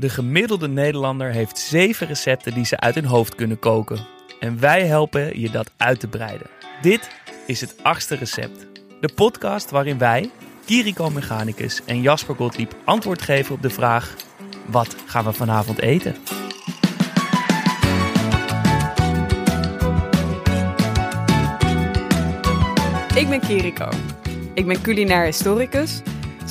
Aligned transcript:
De 0.00 0.08
gemiddelde 0.08 0.68
Nederlander 0.68 1.30
heeft 1.30 1.58
zeven 1.58 2.06
recepten 2.06 2.54
die 2.54 2.64
ze 2.64 2.80
uit 2.80 2.94
hun 2.94 3.04
hoofd 3.04 3.34
kunnen 3.34 3.58
koken. 3.58 4.06
En 4.38 4.60
wij 4.60 4.86
helpen 4.86 5.40
je 5.40 5.50
dat 5.50 5.70
uit 5.76 6.00
te 6.00 6.08
breiden. 6.08 6.46
Dit 6.82 7.10
is 7.46 7.60
het 7.60 7.74
achtste 7.82 8.14
recept. 8.14 8.66
De 9.00 9.08
podcast 9.14 9.70
waarin 9.70 9.98
wij, 9.98 10.30
Kiriko 10.64 11.10
Mechanicus 11.10 11.80
en 11.84 12.00
Jasper 12.00 12.34
Gottlieb 12.34 12.74
antwoord 12.84 13.22
geven 13.22 13.54
op 13.54 13.62
de 13.62 13.70
vraag: 13.70 14.14
wat 14.66 14.96
gaan 15.06 15.24
we 15.24 15.32
vanavond 15.32 15.80
eten? 15.80 16.14
Ik 23.14 23.28
ben 23.28 23.40
Kiriko. 23.40 23.88
Ik 24.54 24.66
ben 24.66 24.82
culinair 24.82 25.24
historicus, 25.24 26.00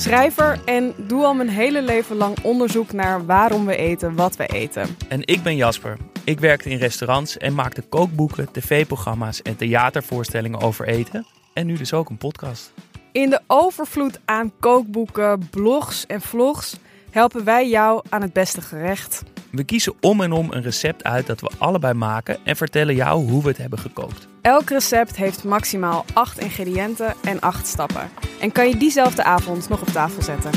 schrijver 0.00 0.60
en 0.64 0.94
doe 0.96 1.24
al 1.24 1.34
mijn 1.34 1.48
hele 1.48 1.82
leven 1.82 2.16
lang 2.16 2.36
onderzoek 2.42 2.92
naar 2.92 3.26
waarom 3.26 3.66
we 3.66 3.76
eten 3.76 4.14
wat 4.14 4.36
we 4.36 4.46
eten. 4.46 4.96
En 5.08 5.20
ik 5.24 5.42
ben 5.42 5.56
Jasper. 5.56 5.96
Ik 6.24 6.40
werkte 6.40 6.70
in 6.70 6.78
restaurants 6.78 7.38
en 7.38 7.54
maakte 7.54 7.82
kookboeken, 7.82 8.52
tv-programma's 8.52 9.42
en 9.42 9.56
theatervoorstellingen 9.56 10.60
over 10.60 10.88
eten. 10.88 11.26
En 11.52 11.66
nu 11.66 11.76
dus 11.76 11.92
ook 11.92 12.08
een 12.08 12.16
podcast. 12.16 12.72
In 13.12 13.30
de 13.30 13.40
overvloed 13.46 14.20
aan 14.24 14.52
kookboeken, 14.60 15.48
blogs 15.50 16.06
en 16.06 16.20
vlogs 16.20 16.76
helpen 17.10 17.44
wij 17.44 17.68
jou 17.68 18.02
aan 18.08 18.22
het 18.22 18.32
beste 18.32 18.60
gerecht. 18.60 19.22
We 19.50 19.64
kiezen 19.64 19.94
om 20.00 20.20
en 20.20 20.32
om 20.32 20.52
een 20.52 20.62
recept 20.62 21.04
uit 21.04 21.26
dat 21.26 21.40
we 21.40 21.50
allebei 21.58 21.94
maken 21.94 22.38
en 22.44 22.56
vertellen 22.56 22.94
jou 22.94 23.30
hoe 23.30 23.42
we 23.42 23.48
het 23.48 23.56
hebben 23.56 23.78
gekookt. 23.78 24.28
Elk 24.42 24.68
recept 24.68 25.16
heeft 25.16 25.44
maximaal 25.44 26.04
8 26.12 26.38
ingrediënten 26.38 27.14
en 27.22 27.40
8 27.40 27.66
stappen. 27.66 28.10
En 28.40 28.52
kan 28.52 28.68
je 28.68 28.76
diezelfde 28.76 29.24
avond 29.24 29.68
nog 29.68 29.80
op 29.80 29.88
tafel 29.88 30.22
zetten. 30.22 30.50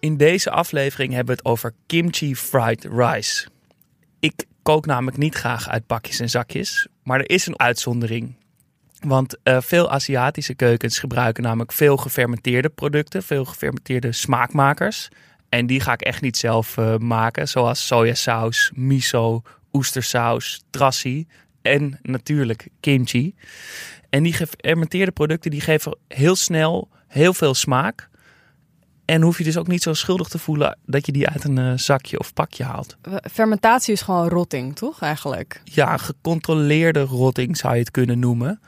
In 0.00 0.16
deze 0.16 0.50
aflevering 0.50 1.12
hebben 1.12 1.34
we 1.34 1.40
het 1.42 1.50
over 1.50 1.74
kimchi 1.86 2.36
fried 2.36 2.84
rice. 2.84 3.48
Ik 4.20 4.44
kook 4.62 4.86
namelijk 4.86 5.16
niet 5.16 5.34
graag 5.34 5.68
uit 5.68 5.86
pakjes 5.86 6.20
en 6.20 6.30
zakjes, 6.30 6.88
maar 7.02 7.18
er 7.20 7.30
is 7.30 7.46
een 7.46 7.58
uitzondering. 7.58 8.34
Want 9.00 9.36
uh, 9.44 9.60
veel 9.60 9.90
Aziatische 9.90 10.54
keukens 10.54 10.98
gebruiken 10.98 11.42
namelijk 11.42 11.72
veel 11.72 11.96
gefermenteerde 11.96 12.68
producten, 12.68 13.22
veel 13.22 13.44
gefermenteerde 13.44 14.12
smaakmakers. 14.12 15.08
En 15.52 15.66
die 15.66 15.80
ga 15.80 15.92
ik 15.92 16.00
echt 16.00 16.22
niet 16.22 16.36
zelf 16.36 16.76
uh, 16.76 16.96
maken, 16.96 17.48
zoals 17.48 17.86
sojasaus, 17.86 18.70
miso, 18.74 19.42
oestersaus, 19.72 20.62
trassi 20.70 21.26
en 21.62 21.98
natuurlijk 22.02 22.68
kimchi. 22.80 23.34
En 24.10 24.22
die 24.22 24.32
gefermenteerde 24.32 25.12
producten 25.12 25.50
die 25.50 25.60
geven 25.60 25.96
heel 26.08 26.36
snel 26.36 26.88
heel 27.08 27.34
veel 27.34 27.54
smaak. 27.54 28.08
En 29.04 29.22
hoef 29.22 29.38
je 29.38 29.44
dus 29.44 29.56
ook 29.56 29.66
niet 29.66 29.82
zo 29.82 29.92
schuldig 29.92 30.28
te 30.28 30.38
voelen 30.38 30.78
dat 30.86 31.06
je 31.06 31.12
die 31.12 31.28
uit 31.28 31.44
een 31.44 31.58
uh, 31.58 31.72
zakje 31.76 32.18
of 32.18 32.32
pakje 32.32 32.64
haalt. 32.64 32.96
Fermentatie 33.32 33.92
is 33.92 34.00
gewoon 34.00 34.28
rotting, 34.28 34.76
toch 34.76 35.00
eigenlijk? 35.00 35.60
Ja, 35.64 35.96
gecontroleerde 35.96 37.00
rotting 37.00 37.56
zou 37.56 37.72
je 37.72 37.80
het 37.80 37.90
kunnen 37.90 38.18
noemen. 38.18 38.60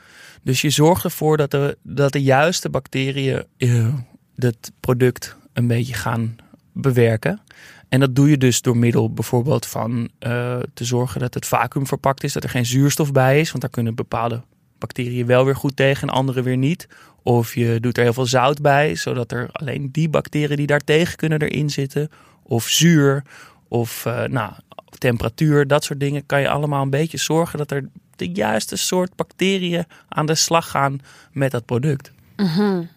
Dus 0.43 0.61
je 0.61 0.69
zorgt 0.69 1.03
ervoor 1.03 1.37
dat 1.37 1.51
de, 1.51 1.77
dat 1.83 2.11
de 2.11 2.21
juiste 2.21 2.69
bacteriën 2.69 3.43
uh, 3.57 3.93
het 4.35 4.71
product 4.79 5.35
een 5.53 5.67
beetje 5.67 5.93
gaan 5.93 6.35
bewerken. 6.75 7.41
En 7.89 7.99
dat 7.99 8.15
doe 8.15 8.29
je 8.29 8.37
dus 8.37 8.61
door 8.61 8.77
middel 8.77 9.13
bijvoorbeeld 9.13 9.65
van 9.65 10.09
uh, 10.19 10.57
te 10.73 10.85
zorgen 10.85 11.19
dat 11.19 11.33
het 11.33 11.45
vacuüm 11.45 11.87
verpakt 11.87 12.23
is, 12.23 12.33
dat 12.33 12.43
er 12.43 12.49
geen 12.49 12.65
zuurstof 12.65 13.11
bij 13.11 13.39
is, 13.39 13.49
want 13.49 13.61
daar 13.61 13.71
kunnen 13.71 13.95
bepaalde 13.95 14.41
bacteriën 14.77 15.25
wel 15.25 15.45
weer 15.45 15.55
goed 15.55 15.75
tegen 15.75 16.07
en 16.07 16.13
andere 16.13 16.41
weer 16.41 16.57
niet. 16.57 16.87
Of 17.23 17.55
je 17.55 17.79
doet 17.79 17.97
er 17.97 18.03
heel 18.03 18.13
veel 18.13 18.25
zout 18.25 18.61
bij, 18.61 18.95
zodat 18.95 19.31
er 19.31 19.49
alleen 19.51 19.89
die 19.91 20.09
bacteriën 20.09 20.55
die 20.55 20.67
daar 20.67 20.83
tegen 20.83 21.15
kunnen 21.15 21.41
erin 21.41 21.69
zitten. 21.69 22.09
Of 22.43 22.67
zuur, 22.67 23.23
of 23.67 24.05
uh, 24.05 24.23
nou, 24.23 24.53
temperatuur, 24.97 25.67
dat 25.67 25.83
soort 25.83 25.99
dingen. 25.99 26.25
Kan 26.25 26.41
je 26.41 26.49
allemaal 26.49 26.81
een 26.81 26.89
beetje 26.89 27.17
zorgen 27.17 27.57
dat 27.57 27.71
er 27.71 27.89
de 28.15 28.29
juiste 28.29 28.75
soort 28.75 29.15
bacteriën 29.15 29.85
aan 30.07 30.25
de 30.25 30.35
slag 30.35 30.69
gaan 30.69 30.99
met 31.31 31.51
dat 31.51 31.65
product. 31.65 32.11
-hmm. 32.35 32.89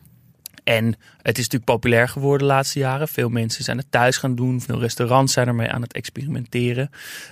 En 0.68 0.84
het 1.22 1.38
is 1.38 1.44
natuurlijk 1.44 1.64
populair 1.64 2.08
geworden 2.08 2.46
de 2.46 2.54
laatste 2.54 2.78
jaren. 2.78 3.08
Veel 3.08 3.28
mensen 3.28 3.64
zijn 3.64 3.78
het 3.78 3.90
thuis 3.90 4.16
gaan 4.16 4.34
doen. 4.34 4.60
Veel 4.60 4.80
restaurants 4.80 5.32
zijn 5.32 5.46
ermee 5.46 5.70
aan 5.70 5.82
het 5.82 5.92
experimenteren. 5.92 6.90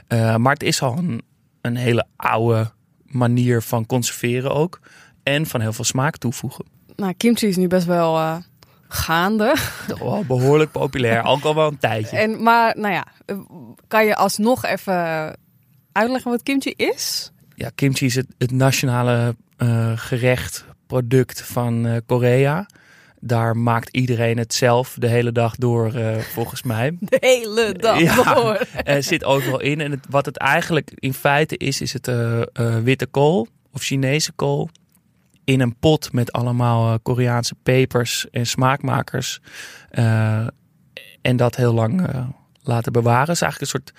Uh, 0.08 0.36
maar 0.36 0.52
het 0.52 0.62
is 0.62 0.82
al 0.82 0.98
een, 0.98 1.22
een 1.60 1.76
hele 1.76 2.06
oude 2.16 2.70
manier 3.06 3.62
van 3.62 3.86
conserveren 3.86 4.54
ook. 4.54 4.80
En 5.22 5.46
van 5.46 5.60
heel 5.60 5.72
veel 5.72 5.84
smaak 5.84 6.16
toevoegen. 6.16 6.64
Nou, 6.94 7.12
kimchi 7.12 7.46
is 7.46 7.56
nu 7.56 7.66
best 7.66 7.86
wel 7.86 8.16
uh, 8.16 8.36
gaande. 8.88 9.54
Oh, 10.00 10.26
behoorlijk 10.26 10.70
populair. 10.70 11.24
ook 11.24 11.42
al 11.42 11.54
wel 11.54 11.68
een 11.68 11.78
tijdje. 11.78 12.16
En, 12.16 12.42
maar 12.42 12.78
nou 12.78 12.92
ja, 12.94 13.06
kan 13.88 14.06
je 14.06 14.16
alsnog 14.16 14.64
even 14.64 15.32
uitleggen 15.92 16.30
wat 16.30 16.42
kimchi 16.42 16.70
is? 16.76 17.32
Ja, 17.54 17.70
kimchi 17.74 18.06
is 18.06 18.14
het, 18.14 18.26
het 18.38 18.50
nationale 18.50 19.36
uh, 19.58 19.92
gerecht, 19.94 20.64
product 20.86 21.42
van 21.42 22.02
Korea. 22.06 22.66
Daar 23.20 23.56
maakt 23.56 23.96
iedereen 23.96 24.38
het 24.38 24.54
zelf 24.54 24.96
de 24.98 25.06
hele 25.06 25.32
dag 25.32 25.56
door, 25.56 25.94
uh, 25.94 26.16
volgens 26.16 26.62
mij. 26.62 26.96
De 27.00 27.16
hele 27.20 27.72
dag 27.72 28.00
ja, 28.00 28.34
door. 28.34 28.66
Er 28.84 29.02
zit 29.02 29.24
overal 29.24 29.60
in. 29.60 29.80
En 29.80 29.90
het, 29.90 30.06
wat 30.08 30.26
het 30.26 30.36
eigenlijk 30.36 30.90
in 30.94 31.14
feite 31.14 31.56
is, 31.56 31.80
is 31.80 31.92
het 31.92 32.08
uh, 32.08 32.42
uh, 32.60 32.78
witte 32.78 33.06
kool 33.06 33.48
of 33.72 33.82
Chinese 33.82 34.32
kool. 34.32 34.68
In 35.44 35.60
een 35.60 35.76
pot 35.78 36.12
met 36.12 36.32
allemaal 36.32 37.00
Koreaanse 37.00 37.54
pepers 37.62 38.30
en 38.30 38.46
smaakmakers. 38.46 39.40
en 41.20 41.36
dat 41.36 41.56
heel 41.56 41.72
lang 41.72 42.08
laten 42.62 42.92
bewaren. 42.92 43.32
is 43.32 43.40
eigenlijk 43.40 43.72
een 43.72 43.80
soort 43.80 43.92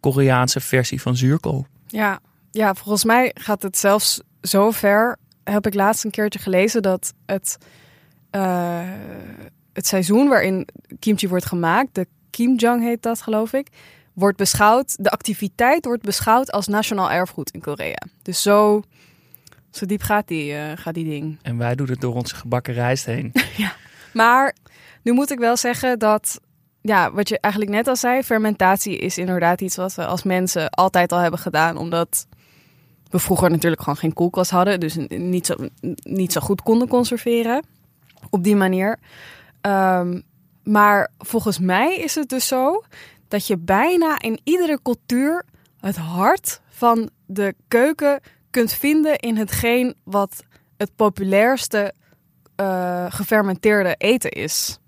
Koreaanse 0.00 0.60
versie 0.60 1.02
van 1.02 1.16
zuurkool. 1.16 1.66
Ja, 1.86 2.20
ja, 2.50 2.74
volgens 2.74 3.04
mij 3.04 3.30
gaat 3.34 3.62
het 3.62 3.78
zelfs 3.78 4.20
zo 4.42 4.70
ver. 4.70 5.16
Heb 5.44 5.66
ik 5.66 5.74
laatst 5.74 6.04
een 6.04 6.10
keertje 6.10 6.38
gelezen 6.38 6.82
dat 6.82 7.12
het 7.26 7.58
uh, 8.32 8.80
het 9.72 9.86
seizoen 9.86 10.28
waarin 10.28 10.68
kimchi 10.98 11.28
wordt 11.28 11.44
gemaakt, 11.44 11.94
de 11.94 12.06
kimjang 12.30 12.82
heet 12.82 13.02
dat 13.02 13.22
geloof 13.22 13.52
ik, 13.52 13.68
wordt 14.12 14.36
beschouwd, 14.36 15.04
de 15.04 15.10
activiteit 15.10 15.84
wordt 15.84 16.02
beschouwd 16.02 16.52
als 16.52 16.66
nationaal 16.66 17.10
erfgoed 17.10 17.50
in 17.50 17.60
Korea. 17.60 18.02
Dus 18.22 18.42
zo, 18.42 18.82
zo 19.70 19.86
diep 19.86 20.02
gaat 20.02 20.28
die, 20.28 20.52
uh, 20.52 20.72
gaat 20.74 20.94
die 20.94 21.08
ding. 21.08 21.38
En 21.42 21.58
wij 21.58 21.74
doen 21.74 21.88
het 21.88 22.00
door 22.00 22.14
onze 22.14 22.34
gebakken 22.34 22.74
rijst 22.74 23.04
heen. 23.04 23.32
ja, 23.56 23.72
maar 24.12 24.54
nu 25.02 25.12
moet 25.12 25.30
ik 25.30 25.38
wel 25.38 25.56
zeggen 25.56 25.98
dat, 25.98 26.40
ja, 26.80 27.12
wat 27.12 27.28
je 27.28 27.40
eigenlijk 27.40 27.74
net 27.74 27.88
al 27.88 27.96
zei, 27.96 28.22
fermentatie 28.22 28.98
is 28.98 29.18
inderdaad 29.18 29.60
iets 29.60 29.76
wat 29.76 29.94
we 29.94 30.06
als 30.06 30.22
mensen 30.22 30.70
altijd 30.70 31.12
al 31.12 31.18
hebben 31.18 31.40
gedaan, 31.40 31.76
omdat 31.76 32.26
we 33.10 33.18
vroeger 33.18 33.50
natuurlijk 33.50 33.82
gewoon 33.82 33.98
geen 33.98 34.12
koelkast 34.12 34.50
hadden, 34.50 34.80
dus 34.80 34.96
niet 35.08 35.46
zo, 35.46 35.54
niet 36.02 36.32
zo 36.32 36.40
goed 36.40 36.62
konden 36.62 36.88
conserveren 36.88 37.62
op 38.30 38.44
die 38.44 38.56
manier. 38.56 38.98
Um, 39.62 40.22
maar 40.62 41.10
volgens 41.18 41.58
mij 41.58 41.96
is 41.96 42.14
het 42.14 42.28
dus 42.28 42.46
zo 42.46 42.82
dat 43.28 43.46
je 43.46 43.58
bijna 43.58 44.20
in 44.20 44.40
iedere 44.44 44.82
cultuur 44.82 45.44
het 45.80 45.96
hart 45.96 46.60
van 46.68 47.10
de 47.26 47.54
keuken 47.68 48.20
kunt 48.50 48.72
vinden 48.72 49.18
in 49.18 49.36
hetgeen 49.36 49.94
wat 50.04 50.44
het 50.76 50.96
populairste 50.96 51.92
uh, 52.60 53.06
gefermenteerde 53.08 53.94
eten 53.98 54.30
is. 54.30 54.78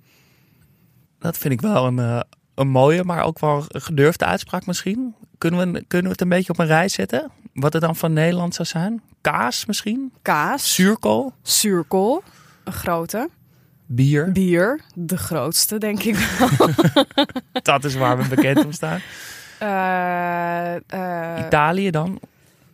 Dat 1.19 1.39
vind 1.39 1.53
ik 1.53 1.61
wel 1.61 1.87
een, 1.87 1.99
uh, 1.99 2.21
een 2.55 2.69
mooie, 2.69 3.05
maar 3.05 3.25
ook 3.25 3.39
wel 3.39 3.65
een 3.69 3.81
gedurfde 3.81 4.25
uitspraak 4.25 4.67
misschien. 4.67 5.15
Kunnen 5.39 5.73
we, 5.73 5.85
kunnen 5.87 6.07
we 6.07 6.13
het 6.13 6.21
een 6.21 6.29
beetje 6.29 6.53
op 6.53 6.59
een 6.59 6.67
rij 6.67 6.89
zetten? 6.89 7.31
Wat 7.53 7.73
het 7.73 7.83
dan 7.83 7.97
van 7.97 8.13
Nederland 8.13 8.55
zou 8.55 8.69
zijn? 8.69 9.03
Kaas 9.21 9.67
misschien? 9.67 10.13
Kaas. 10.23 10.75
Zuurkool? 10.75 11.33
Zuurkool. 11.43 12.23
Een 12.65 12.73
grote. 12.73 13.31
Bier. 13.87 14.33
Bier, 14.33 14.81
de 14.95 15.17
grootste, 15.17 15.79
denk 15.79 16.03
ik 16.03 16.15
wel. 16.15 16.69
dat 17.63 17.85
is 17.85 17.95
waar 17.95 18.19
we 18.19 18.29
bekend 18.29 18.65
om 18.65 18.73
staan. 18.73 19.01
Uh, 19.63 20.99
uh, 21.01 21.45
Italië 21.47 21.91
dan? 21.91 22.21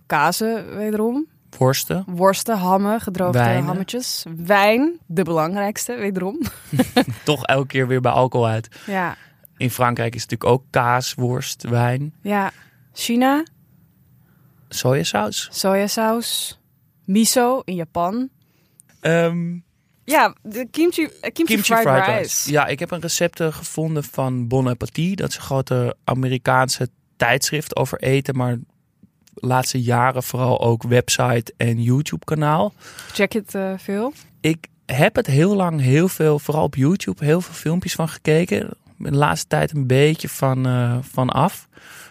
Kazen, 0.07 0.77
wederom. 0.77 1.27
Worsten. 1.59 2.05
Worsten, 2.07 2.59
hammen, 2.59 3.01
gedroogde 3.01 3.39
Wijnen. 3.39 3.65
hammetjes. 3.65 4.25
Wijn, 4.37 4.99
de 5.07 5.23
belangrijkste, 5.23 5.95
wederom. 5.95 6.41
Toch 7.25 7.45
elke 7.45 7.67
keer 7.67 7.87
weer 7.87 8.01
bij 8.01 8.13
alcohol 8.13 8.47
uit. 8.47 8.69
Ja. 8.87 9.17
In 9.57 9.71
Frankrijk 9.71 10.15
is 10.15 10.23
het 10.23 10.31
natuurlijk 10.31 10.61
ook 10.61 10.67
kaas, 10.71 11.15
worst, 11.15 11.63
wijn. 11.69 12.15
Ja. 12.21 12.51
China. 12.93 13.45
Sojasaus. 14.69 15.49
Sojasaus. 15.53 16.61
Miso 17.05 17.63
in 17.65 17.75
Japan. 17.75 18.29
Um, 19.01 19.65
ja, 20.11 20.35
de 20.43 20.69
kimchi, 20.71 21.03
uh, 21.03 21.09
kimchi, 21.21 21.45
kimchi 21.45 21.63
fried, 21.63 21.81
fried 21.81 22.07
rice. 22.07 22.19
rice. 22.19 22.51
Ja, 22.51 22.67
ik 22.67 22.79
heb 22.79 22.91
een 22.91 23.01
recept 23.01 23.41
uh, 23.41 23.53
gevonden 23.53 24.05
van 24.05 24.49
Bon 24.49 24.69
Appetit. 24.69 25.19
Dat 25.19 25.29
is 25.29 25.37
een 25.37 25.43
grote 25.43 25.97
Amerikaanse 26.05 26.89
tijdschrift 27.17 27.77
over 27.77 27.99
eten, 28.01 28.37
maar 28.37 28.57
de 29.35 29.47
laatste 29.47 29.83
jaren 29.83 30.23
vooral 30.23 30.61
ook 30.61 30.83
website 30.83 31.55
en 31.57 31.83
YouTube 31.83 32.25
kanaal. 32.25 32.73
Check 33.13 33.33
het 33.33 33.55
uh, 33.55 33.73
veel? 33.77 34.13
Ik 34.41 34.67
heb 34.87 35.17
het 35.17 35.27
heel 35.27 35.57
lang 35.57 35.81
heel 35.81 36.09
veel, 36.09 36.39
vooral 36.39 36.65
op 36.65 36.75
YouTube, 36.75 37.25
heel 37.25 37.41
veel 37.41 37.55
filmpjes 37.55 37.95
van 37.95 38.09
gekeken. 38.09 38.69
de 38.97 39.13
laatste 39.13 39.47
tijd 39.47 39.75
een 39.75 39.87
beetje 39.87 40.29
van, 40.29 40.67
eh, 40.67 40.99
van 41.03 41.31
af. 41.31 41.69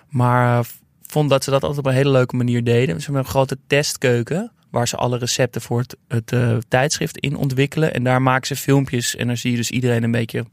Maar 0.09 0.65
vond 1.01 1.29
dat 1.29 1.43
ze 1.43 1.49
dat 1.49 1.61
altijd 1.61 1.79
op 1.79 1.85
een 1.85 1.97
hele 1.97 2.09
leuke 2.09 2.35
manier 2.35 2.63
deden. 2.63 2.99
Ze 2.99 3.05
hebben 3.05 3.23
een 3.23 3.29
grote 3.29 3.57
testkeuken 3.67 4.51
waar 4.71 4.87
ze 4.87 4.95
alle 4.95 5.17
recepten 5.17 5.61
voor 5.61 5.79
het, 5.79 5.97
het 6.07 6.31
uh, 6.31 6.57
tijdschrift 6.67 7.17
in 7.17 7.35
ontwikkelen. 7.35 7.93
En 7.93 8.03
daar 8.03 8.21
maken 8.21 8.47
ze 8.47 8.55
filmpjes 8.55 9.15
en 9.15 9.27
dan 9.27 9.37
zie 9.37 9.51
je 9.51 9.57
dus 9.57 9.71
iedereen 9.71 10.03
een 10.03 10.11
beetje 10.11 10.45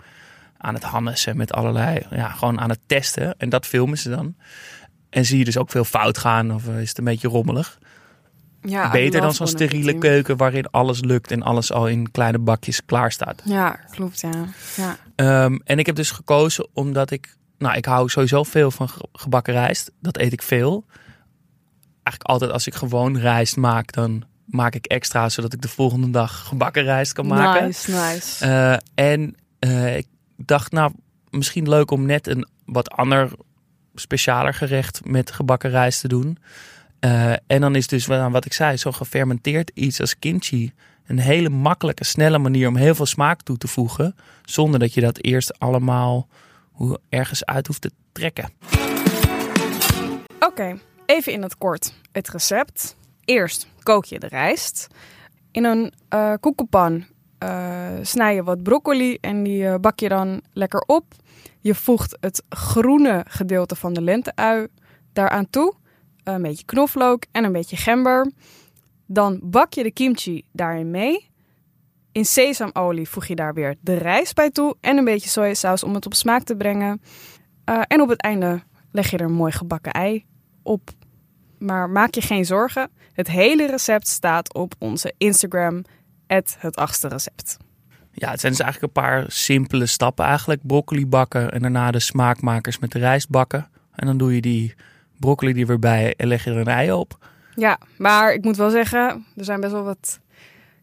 aan 0.59 0.75
het 0.75 0.83
hannessen 0.83 1.37
met 1.37 1.53
allerlei, 1.53 2.07
ja, 2.11 2.29
gewoon 2.29 2.61
aan 2.61 2.71
het 2.71 2.81
testen. 2.87 3.35
En 3.39 3.49
dat 3.49 3.67
filmen 3.67 3.99
ze 3.99 4.09
dan. 4.09 4.35
En 5.11 5.25
zie 5.25 5.39
je 5.39 5.45
dus 5.45 5.59
ook 5.59 5.71
veel 5.71 5.85
fout 5.85 6.19
gaan 6.19 6.55
of 6.55 6.67
is 6.69 6.89
het 6.89 6.99
een 6.99 7.05
beetje 7.05 7.29
rommelig. 7.29 7.79
Ja, 8.63 8.91
Beter 8.91 9.21
dan 9.21 9.35
zo'n 9.35 9.47
steriele 9.47 9.99
keuken 9.99 10.37
waarin 10.37 10.71
alles 10.71 11.01
lukt 11.01 11.31
en 11.31 11.43
alles 11.43 11.73
al 11.73 11.89
in 11.89 12.11
kleine 12.11 12.39
bakjes 12.39 12.85
klaar 12.85 13.13
staat. 13.13 13.43
Ja, 13.45 13.81
klopt, 13.91 14.21
ja. 14.21 14.47
ja. 14.77 15.45
Um, 15.45 15.61
en 15.65 15.79
ik 15.79 15.87
heb 15.87 15.97
dus 15.97 16.11
gekozen 16.11 16.69
omdat 16.73 17.11
ik, 17.11 17.37
nou, 17.59 17.77
ik 17.77 17.85
hou 17.85 18.09
sowieso 18.09 18.43
veel 18.43 18.71
van 18.71 18.89
gebakken 19.13 19.55
rijst. 19.55 19.91
Dat 20.01 20.19
eet 20.19 20.33
ik 20.33 20.43
veel. 20.43 20.85
Eigenlijk 22.05 22.23
altijd 22.23 22.51
als 22.51 22.67
ik 22.67 22.75
gewoon 22.75 23.19
rijst 23.19 23.57
maak, 23.57 23.93
dan 23.93 24.25
maak 24.45 24.75
ik 24.75 24.87
extra 24.87 25.29
zodat 25.29 25.53
ik 25.53 25.63
de 25.63 25.69
volgende 25.69 26.11
dag 26.11 26.47
gebakken 26.47 26.83
rijst 26.83 27.13
kan 27.13 27.27
maken. 27.27 27.67
Nice, 27.67 27.91
nice. 27.91 28.47
Uh, 28.47 28.77
en 28.95 29.37
uh, 29.61 29.97
ik 29.97 30.07
dacht, 30.37 30.73
nou, 30.73 30.93
misschien 31.31 31.69
leuk 31.69 31.91
om 31.91 32.07
net 32.07 32.27
een 32.27 32.49
wat 32.65 32.91
ander 32.91 33.31
specialer 33.95 34.55
gerecht 34.55 35.01
met 35.05 35.31
gebakken 35.31 35.71
rijst 35.71 36.01
te 36.01 36.09
doen. 36.09 36.39
Uh, 37.01 37.33
en 37.47 37.61
dan 37.61 37.75
is 37.75 37.87
dus 37.87 38.07
wat 38.07 38.45
ik 38.45 38.53
zei, 38.53 38.77
zo 38.77 38.93
gefermenteerd 38.93 39.71
iets 39.75 40.01
als 40.01 40.19
kimchi 40.19 40.73
een 41.07 41.19
hele 41.19 41.49
makkelijke, 41.49 42.05
snelle 42.05 42.39
manier 42.39 42.69
om 42.69 42.77
heel 42.77 42.95
veel 42.95 43.07
smaak 43.07 43.43
toe 43.43 43.57
te 43.57 43.69
voegen, 43.69 44.17
zonder 44.45 44.81
dat 44.81 44.95
je 44.95 45.01
dat 45.01 45.23
eerst 45.23 45.59
allemaal 45.59 46.29
ergens 47.09 47.45
uit 47.45 47.67
hoeft 47.67 47.81
te 47.81 47.91
trekken. 48.13 48.51
Oké, 50.35 50.47
okay, 50.47 50.79
even 51.07 51.33
in 51.33 51.43
het 51.43 51.59
kort 51.59 51.95
het 52.13 52.29
recept. 52.29 52.97
Eerst 53.25 53.69
kook 53.83 54.05
je 54.05 54.19
de 54.19 54.27
rijst. 54.27 54.87
In 55.51 55.65
een 55.65 55.93
uh, 56.15 56.35
koekenpan 56.41 57.05
uh, 57.39 57.89
snij 58.03 58.35
je 58.35 58.43
wat 58.43 58.63
broccoli 58.63 59.19
en 59.21 59.43
die 59.43 59.63
uh, 59.63 59.75
bak 59.75 59.99
je 59.99 60.09
dan 60.09 60.43
lekker 60.53 60.81
op. 60.81 61.05
Je 61.61 61.75
voegt 61.75 62.17
het 62.21 62.43
groene 62.49 63.25
gedeelte 63.29 63.77
van 63.77 63.93
de 63.93 64.03
lenteui 64.03 64.67
daaraan 65.13 65.51
toe 65.51 65.75
een 66.25 66.43
beetje 66.43 66.65
knoflook 66.65 67.25
en 67.33 67.45
een 67.45 67.53
beetje 67.53 67.77
gember. 67.77 68.33
Dan 69.07 69.41
bak 69.43 69.73
je 69.73 69.83
de 69.83 69.93
kimchi 69.93 70.45
daarin 70.53 70.91
mee. 70.91 71.31
In 72.13 72.25
sesamolie 72.25 73.09
voeg 73.09 73.27
je 73.27 73.35
daar 73.35 73.55
weer 73.55 73.77
de 73.81 73.95
rijst 73.95 74.35
bij 74.35 74.51
toe 74.51 74.77
en 74.81 74.97
een 74.97 75.05
beetje 75.05 75.29
sojasaus 75.29 75.85
om 75.85 75.95
het 75.95 76.07
op 76.07 76.15
smaak 76.15 76.43
te 76.43 76.57
brengen. 76.57 77.03
En 77.65 78.01
op 78.01 78.09
het 78.09 78.23
einde 78.23 78.63
leg 78.91 79.11
je 79.11 79.17
er 79.17 79.25
een 79.25 79.33
mooi 79.33 79.53
gebakken 79.53 79.93
ei 79.93 80.25
op. 80.65 80.91
Maar 81.59 81.91
maak 81.91 82.15
je 82.15 82.21
geen 82.21 82.45
zorgen, 82.45 82.91
het 83.13 83.31
hele 83.31 83.67
recept 83.67 84.09
staat 84.09 84.55
op 84.55 84.75
onze 84.79 85.15
Instagram, 85.19 85.85
het 86.27 86.77
achtste 86.77 87.09
recept. 87.09 87.57
Ja, 88.13 88.31
het 88.31 88.41
zijn 88.41 88.53
dus 88.53 88.61
eigenlijk 88.61 88.97
een 88.97 89.03
paar 89.03 89.25
simpele 89.29 89.87
stappen 89.87 90.25
eigenlijk. 90.25 90.67
Broccoli 90.67 91.07
bakken 91.07 91.53
en 91.53 91.61
daarna 91.61 91.91
de 91.91 92.01
smaakmakers 92.01 92.79
met 92.79 92.93
de 92.93 92.99
rijst 92.99 93.29
bakken. 93.29 93.69
En 93.93 94.07
dan 94.07 94.17
doe 94.17 94.35
je 94.35 94.41
die 94.41 94.75
broccoli 95.19 95.53
die 95.53 95.67
weer 95.67 95.79
bij 95.79 96.15
en 96.17 96.27
leg 96.27 96.45
je 96.45 96.51
er 96.51 96.57
een 96.57 96.67
ei 96.67 96.93
op. 96.93 97.29
Ja, 97.55 97.79
maar 97.99 98.33
ik 98.33 98.45
moet 98.45 98.57
wel 98.57 98.71
zeggen, 98.71 99.27
er 99.37 99.45
zijn 99.45 99.61
best 99.61 99.73
wel 99.73 99.85
wat 99.85 100.19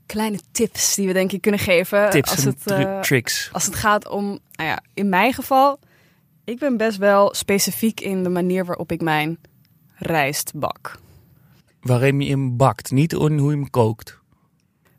kleine 0.05 0.39
tips 0.51 0.95
die 0.95 1.07
we 1.07 1.13
denk 1.13 1.31
ik 1.31 1.41
kunnen 1.41 1.59
geven. 1.59 2.09
Tips 2.09 2.31
als 2.31 2.43
het, 2.43 2.71
uh, 2.71 2.99
tricks. 2.99 3.49
Als 3.51 3.65
het 3.65 3.75
gaat 3.75 4.07
om, 4.07 4.25
nou 4.51 4.69
ja, 4.69 4.79
in 4.93 5.09
mijn 5.09 5.33
geval, 5.33 5.79
ik 6.43 6.59
ben 6.59 6.77
best 6.77 6.97
wel 6.97 7.33
specifiek 7.33 7.99
in 7.99 8.23
de 8.23 8.29
manier 8.29 8.65
waarop 8.65 8.91
ik 8.91 9.01
mijn 9.01 9.37
rijst 10.01 10.51
bak. 10.55 10.99
Waarin 11.81 12.21
je 12.21 12.29
hem 12.29 12.57
bakt, 12.57 12.91
niet 12.91 13.11
hoe 13.11 13.31
je 13.31 13.49
hem 13.49 13.69
kookt. 13.69 14.19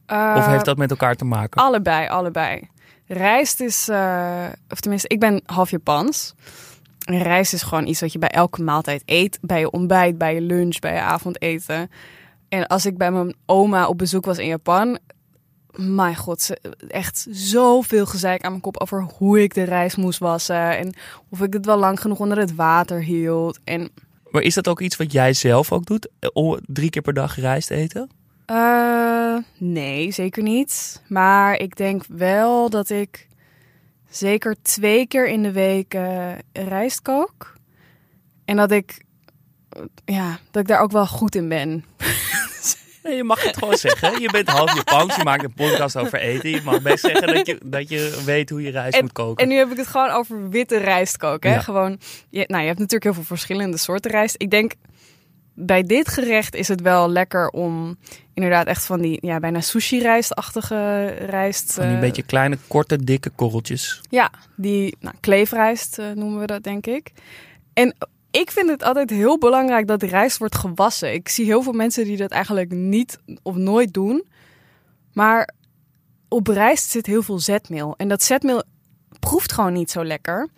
Uh, 0.06 0.34
of 0.38 0.46
heeft 0.46 0.64
dat 0.64 0.76
met 0.76 0.90
elkaar 0.90 1.14
te 1.14 1.24
maken? 1.24 1.62
Allebei, 1.62 2.08
allebei. 2.08 2.68
Rijst 3.06 3.60
is, 3.60 3.88
uh, 3.88 4.46
of 4.68 4.80
tenminste, 4.80 5.08
ik 5.08 5.20
ben 5.20 5.42
half 5.46 5.70
Japans. 5.70 6.34
En 7.04 7.22
rijst 7.22 7.52
is 7.52 7.62
gewoon 7.62 7.86
iets 7.86 8.00
wat 8.00 8.12
je 8.12 8.18
bij 8.18 8.28
elke 8.28 8.62
maaltijd 8.62 9.02
eet. 9.04 9.38
Bij 9.40 9.60
je 9.60 9.70
ontbijt, 9.70 10.18
bij 10.18 10.34
je 10.34 10.40
lunch, 10.40 10.78
bij 10.78 10.94
je 10.94 11.00
avondeten. 11.00 11.90
En 12.48 12.66
als 12.66 12.86
ik 12.86 12.98
bij 12.98 13.12
mijn 13.12 13.34
oma 13.46 13.86
op 13.86 13.98
bezoek 13.98 14.24
was 14.24 14.38
in 14.38 14.46
Japan... 14.46 14.98
Mijn 15.76 16.16
god, 16.16 16.50
echt 16.88 17.26
zoveel 17.30 18.06
gezeik 18.06 18.42
aan 18.42 18.50
mijn 18.50 18.62
kop 18.62 18.80
over 18.80 19.02
hoe 19.02 19.42
ik 19.42 19.54
de 19.54 19.62
rijst 19.62 19.96
moest 19.96 20.18
wassen. 20.18 20.78
En 20.78 20.94
of 21.28 21.40
ik 21.40 21.52
het 21.52 21.66
wel 21.66 21.78
lang 21.78 22.00
genoeg 22.00 22.18
onder 22.18 22.38
het 22.38 22.54
water 22.54 23.02
hield. 23.02 23.58
En... 23.64 23.90
Maar 24.32 24.42
is 24.42 24.54
dat 24.54 24.68
ook 24.68 24.80
iets 24.80 24.96
wat 24.96 25.12
jij 25.12 25.32
zelf 25.32 25.72
ook 25.72 25.86
doet? 25.86 26.08
Drie 26.66 26.90
keer 26.90 27.02
per 27.02 27.12
dag 27.12 27.36
rijst 27.36 27.70
eten? 27.70 28.10
Uh, 28.46 29.36
nee, 29.58 30.10
zeker 30.12 30.42
niet. 30.42 31.02
Maar 31.08 31.56
ik 31.56 31.76
denk 31.76 32.04
wel 32.08 32.70
dat 32.70 32.90
ik 32.90 33.28
zeker 34.10 34.56
twee 34.62 35.06
keer 35.06 35.28
in 35.28 35.42
de 35.42 35.52
week 35.52 35.94
uh, 35.94 36.32
rijst 36.52 37.02
kook. 37.02 37.56
En 38.44 38.56
dat 38.56 38.70
ik, 38.70 39.04
ja, 40.04 40.38
dat 40.50 40.62
ik 40.62 40.68
daar 40.68 40.80
ook 40.80 40.92
wel 40.92 41.06
goed 41.06 41.34
in 41.34 41.48
ben. 41.48 41.84
Nee, 43.02 43.16
je 43.16 43.24
mag 43.24 43.42
het 43.42 43.56
gewoon 43.56 43.76
zeggen. 43.76 44.20
Je 44.20 44.30
bent 44.30 44.48
half 44.48 44.74
Japans, 44.74 45.16
je 45.16 45.24
maakt 45.24 45.44
een 45.44 45.54
podcast 45.54 45.96
over 45.96 46.18
eten. 46.18 46.50
Je 46.50 46.60
mag 46.64 46.82
best 46.82 47.04
zeggen 47.04 47.34
dat 47.34 47.46
je, 47.46 47.58
dat 47.64 47.88
je 47.88 48.22
weet 48.24 48.50
hoe 48.50 48.62
je 48.62 48.70
rijst 48.70 49.00
moet 49.00 49.12
koken. 49.12 49.42
En 49.42 49.48
nu 49.48 49.56
heb 49.56 49.70
ik 49.70 49.76
het 49.76 49.86
gewoon 49.86 50.10
over 50.10 50.48
witte 50.48 50.76
rijst 50.76 51.16
koken. 51.16 51.52
Hè? 51.52 51.60
Gewoon, 51.60 51.98
je, 52.30 52.44
nou, 52.46 52.60
je 52.60 52.66
hebt 52.66 52.78
natuurlijk 52.78 53.04
heel 53.04 53.14
veel 53.14 53.36
verschillende 53.36 53.76
soorten 53.76 54.10
rijst. 54.10 54.34
Ik 54.38 54.50
denk 54.50 54.72
bij 55.54 55.82
dit 55.82 56.08
gerecht 56.08 56.54
is 56.54 56.68
het 56.68 56.80
wel 56.80 57.10
lekker 57.10 57.48
om 57.48 57.98
inderdaad 58.34 58.66
echt 58.66 58.84
van 58.86 59.00
die 59.00 59.18
ja, 59.20 59.40
bijna 59.40 59.60
sushi-rijstachtige 59.60 61.06
rijst. 61.06 61.72
Van 61.72 61.86
die 61.86 61.94
uh, 61.94 62.00
beetje 62.00 62.22
kleine, 62.22 62.58
korte, 62.66 63.04
dikke 63.04 63.30
korreltjes. 63.30 64.00
Ja, 64.10 64.30
die 64.56 64.96
nou, 65.00 65.14
kleefrijst 65.20 65.98
uh, 65.98 66.10
noemen 66.10 66.40
we 66.40 66.46
dat, 66.46 66.62
denk 66.62 66.86
ik. 66.86 67.12
En 67.72 67.94
ik 68.32 68.50
vind 68.50 68.68
het 68.68 68.82
altijd 68.82 69.10
heel 69.10 69.38
belangrijk 69.38 69.86
dat 69.86 70.02
rijst 70.02 70.38
wordt 70.38 70.56
gewassen. 70.56 71.12
Ik 71.12 71.28
zie 71.28 71.44
heel 71.44 71.62
veel 71.62 71.72
mensen 71.72 72.04
die 72.04 72.16
dat 72.16 72.30
eigenlijk 72.30 72.70
niet 72.70 73.18
of 73.42 73.54
nooit 73.54 73.94
doen. 73.94 74.24
Maar 75.12 75.54
op 76.28 76.46
rijst 76.46 76.90
zit 76.90 77.06
heel 77.06 77.22
veel 77.22 77.38
zetmeel. 77.38 77.94
En 77.96 78.08
dat 78.08 78.22
zetmeel 78.22 78.62
proeft 79.20 79.52
gewoon 79.52 79.72
niet 79.72 79.90
zo 79.90 80.04
lekker. 80.04 80.48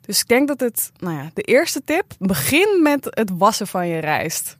Dus 0.00 0.20
ik 0.20 0.28
denk 0.28 0.48
dat 0.48 0.60
het, 0.60 0.90
nou 0.98 1.16
ja, 1.16 1.30
de 1.34 1.42
eerste 1.42 1.84
tip, 1.84 2.04
begin 2.18 2.80
met 2.82 3.04
het 3.10 3.30
wassen 3.38 3.66
van 3.66 3.88
je 3.88 3.98
rijst. 3.98 4.56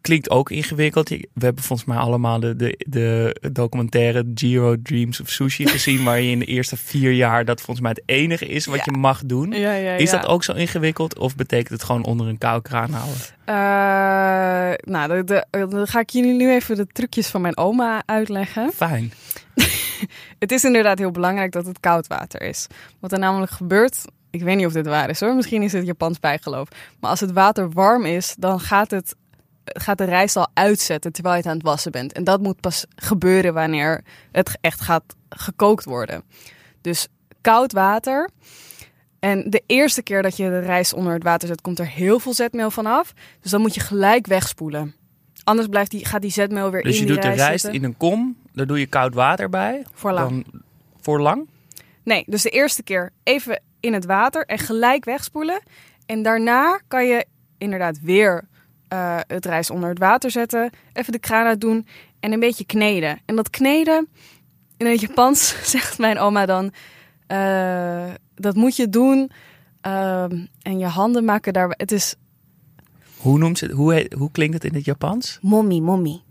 Klinkt 0.00 0.30
ook 0.30 0.50
ingewikkeld. 0.50 1.08
We 1.08 1.28
hebben 1.38 1.62
volgens 1.62 1.88
mij 1.88 1.98
allemaal 1.98 2.40
de, 2.40 2.56
de, 2.56 2.76
de 2.88 3.38
documentaire 3.52 4.30
Giro 4.34 4.76
Dreams 4.82 5.20
of 5.20 5.28
Sushi 5.28 5.66
gezien, 5.76 6.04
waar 6.04 6.20
je 6.20 6.30
in 6.30 6.38
de 6.38 6.44
eerste 6.44 6.76
vier 6.76 7.12
jaar 7.12 7.44
dat 7.44 7.60
volgens 7.60 7.80
mij 7.80 7.90
het 7.90 8.02
enige 8.06 8.46
is 8.46 8.66
wat 8.66 8.76
ja. 8.76 8.82
je 8.84 8.98
mag 8.98 9.24
doen. 9.24 9.50
Ja, 9.52 9.72
ja, 9.72 9.92
is 9.92 10.10
dat 10.10 10.26
ook 10.26 10.44
zo 10.44 10.52
ingewikkeld 10.52 11.18
of 11.18 11.36
betekent 11.36 11.68
het 11.68 11.82
gewoon 11.82 12.04
onder 12.04 12.26
een 12.26 12.38
koude 12.38 12.62
kraan 12.62 12.90
houden? 12.90 13.16
Uh, 13.46 14.92
nou, 14.92 15.24
dan 15.50 15.86
ga 15.86 16.00
ik 16.00 16.10
jullie 16.10 16.34
nu 16.34 16.50
even 16.52 16.76
de 16.76 16.86
trucjes 16.86 17.26
van 17.26 17.40
mijn 17.40 17.56
oma 17.56 18.02
uitleggen. 18.06 18.72
Fijn. 18.74 19.12
het 20.38 20.52
is 20.52 20.64
inderdaad 20.64 20.98
heel 20.98 21.10
belangrijk 21.10 21.52
dat 21.52 21.66
het 21.66 21.80
koud 21.80 22.06
water 22.06 22.42
is. 22.42 22.66
Wat 23.00 23.12
er 23.12 23.18
namelijk 23.18 23.52
gebeurt, 23.52 24.04
ik 24.30 24.42
weet 24.42 24.56
niet 24.56 24.66
of 24.66 24.72
dit 24.72 24.86
waar 24.86 25.10
is 25.10 25.20
hoor, 25.20 25.34
misschien 25.34 25.62
is 25.62 25.72
het 25.72 25.86
Japans 25.86 26.20
bijgeloof. 26.20 26.68
Maar 27.00 27.10
als 27.10 27.20
het 27.20 27.32
water 27.32 27.70
warm 27.70 28.04
is, 28.04 28.34
dan 28.38 28.60
gaat, 28.60 28.90
het, 28.90 29.14
gaat 29.64 29.98
de 29.98 30.04
rijst 30.04 30.36
al 30.36 30.48
uitzetten 30.54 31.12
terwijl 31.12 31.34
je 31.34 31.40
het 31.40 31.50
aan 31.50 31.56
het 31.56 31.66
wassen 31.66 31.92
bent. 31.92 32.12
En 32.12 32.24
dat 32.24 32.40
moet 32.40 32.60
pas 32.60 32.84
gebeuren 32.96 33.54
wanneer 33.54 34.04
het 34.32 34.58
echt 34.60 34.80
gaat 34.80 35.04
gekookt 35.28 35.84
worden. 35.84 36.22
Dus 36.80 37.08
koud 37.40 37.72
water. 37.72 38.30
En 39.18 39.50
de 39.50 39.62
eerste 39.66 40.02
keer 40.02 40.22
dat 40.22 40.36
je 40.36 40.48
de 40.48 40.58
rijst 40.58 40.92
onder 40.92 41.12
het 41.12 41.22
water 41.22 41.48
zet, 41.48 41.60
komt 41.60 41.78
er 41.78 41.88
heel 41.88 42.18
veel 42.18 42.34
zetmeel 42.34 42.70
vanaf. 42.70 43.12
Dus 43.40 43.50
dan 43.50 43.60
moet 43.60 43.74
je 43.74 43.80
gelijk 43.80 44.26
wegspoelen. 44.26 44.94
Anders 45.44 45.68
blijft 45.68 45.90
die, 45.90 46.04
gaat 46.04 46.22
die 46.22 46.30
zetmeel 46.30 46.70
weer 46.70 46.82
dus 46.82 47.00
in 47.00 47.06
die 47.06 47.14
rijst 47.14 47.24
Dus 47.24 47.32
je 47.32 47.36
doet 47.36 47.38
de 47.38 47.48
rijst 47.48 47.62
zitten. 47.62 47.80
in 47.82 47.86
een 47.88 47.96
kom, 47.96 48.36
daar 48.52 48.66
doe 48.66 48.78
je 48.78 48.86
koud 48.86 49.14
water 49.14 49.48
bij. 49.48 49.84
Voor 49.92 50.12
lang. 50.12 50.30
Dan, 50.30 50.62
voor 51.00 51.20
lang? 51.20 51.48
Nee, 52.02 52.24
dus 52.26 52.42
de 52.42 52.50
eerste 52.50 52.82
keer 52.82 53.12
even 53.22 53.62
in 53.80 53.92
het 53.92 54.04
water 54.04 54.46
en 54.46 54.58
gelijk 54.58 55.04
wegspoelen. 55.04 55.62
En 56.06 56.22
daarna 56.22 56.80
kan 56.88 57.06
je 57.06 57.26
inderdaad 57.58 58.00
weer 58.00 58.48
uh, 58.92 59.18
het 59.26 59.46
rijst 59.46 59.70
onder 59.70 59.88
het 59.88 59.98
water 59.98 60.30
zetten. 60.30 60.70
Even 60.92 61.12
de 61.12 61.18
kraan 61.18 61.46
uit 61.46 61.60
doen 61.60 61.86
en 62.20 62.32
een 62.32 62.40
beetje 62.40 62.64
kneden. 62.64 63.20
En 63.24 63.36
dat 63.36 63.50
kneden, 63.50 64.08
in 64.76 64.86
het 64.86 65.00
Japans 65.00 65.54
zegt 65.72 65.98
mijn 65.98 66.18
oma 66.18 66.46
dan... 66.46 66.72
Uh, 67.28 68.04
dat 68.34 68.54
moet 68.54 68.76
je 68.76 68.88
doen 68.88 69.30
uh, 69.86 70.22
en 70.62 70.78
je 70.78 70.86
handen 70.86 71.24
maken 71.24 71.52
daar... 71.52 71.74
Het 71.76 71.92
is... 71.92 72.14
Hoe, 73.16 73.38
noemt 73.38 73.58
ze, 73.58 73.72
hoe, 73.72 73.94
heet, 73.94 74.12
hoe 74.12 74.30
klinkt 74.30 74.54
het 74.54 74.64
in 74.64 74.74
het 74.74 74.84
Japans? 74.84 75.38
Mommy, 75.42 75.78
mommy. 75.78 76.22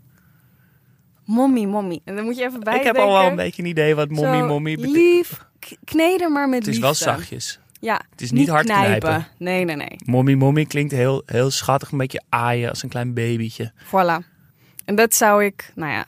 Mommy, 1.24 1.64
mommy. 1.64 2.00
En 2.04 2.16
dan 2.16 2.24
moet 2.24 2.36
je 2.36 2.44
even 2.44 2.60
bij 2.60 2.76
Ik 2.76 2.84
heb 2.84 2.96
al 2.96 3.12
wel 3.12 3.26
een 3.26 3.36
beetje 3.36 3.62
een 3.62 3.68
idee 3.68 3.94
wat 3.94 4.10
mommy, 4.10 4.40
mommy 4.40 4.74
betekent. 4.74 4.96
Lief 4.96 5.44
kneden, 5.84 6.32
maar 6.32 6.48
met 6.48 6.58
Het 6.58 6.68
is 6.68 6.80
liefde. 6.80 7.04
wel 7.04 7.14
zachtjes. 7.14 7.60
Ja, 7.80 8.00
Het 8.10 8.20
is 8.20 8.30
niet 8.30 8.48
hard 8.48 8.66
knijpen. 8.66 9.26
Nee, 9.38 9.64
nee, 9.64 9.76
nee. 9.76 9.96
Mommy 10.04 10.34
mommy 10.34 10.64
klinkt 10.64 10.92
heel, 10.92 11.22
heel 11.26 11.50
schattig, 11.50 11.90
een 11.90 11.98
beetje 11.98 12.22
aaien 12.28 12.68
als 12.70 12.82
een 12.82 12.88
klein 12.88 13.14
babytje. 13.14 13.72
Voilà. 13.86 14.26
En 14.84 14.94
dat 14.94 15.14
zou 15.14 15.44
ik, 15.44 15.72
nou 15.74 15.92
ja. 15.92 16.06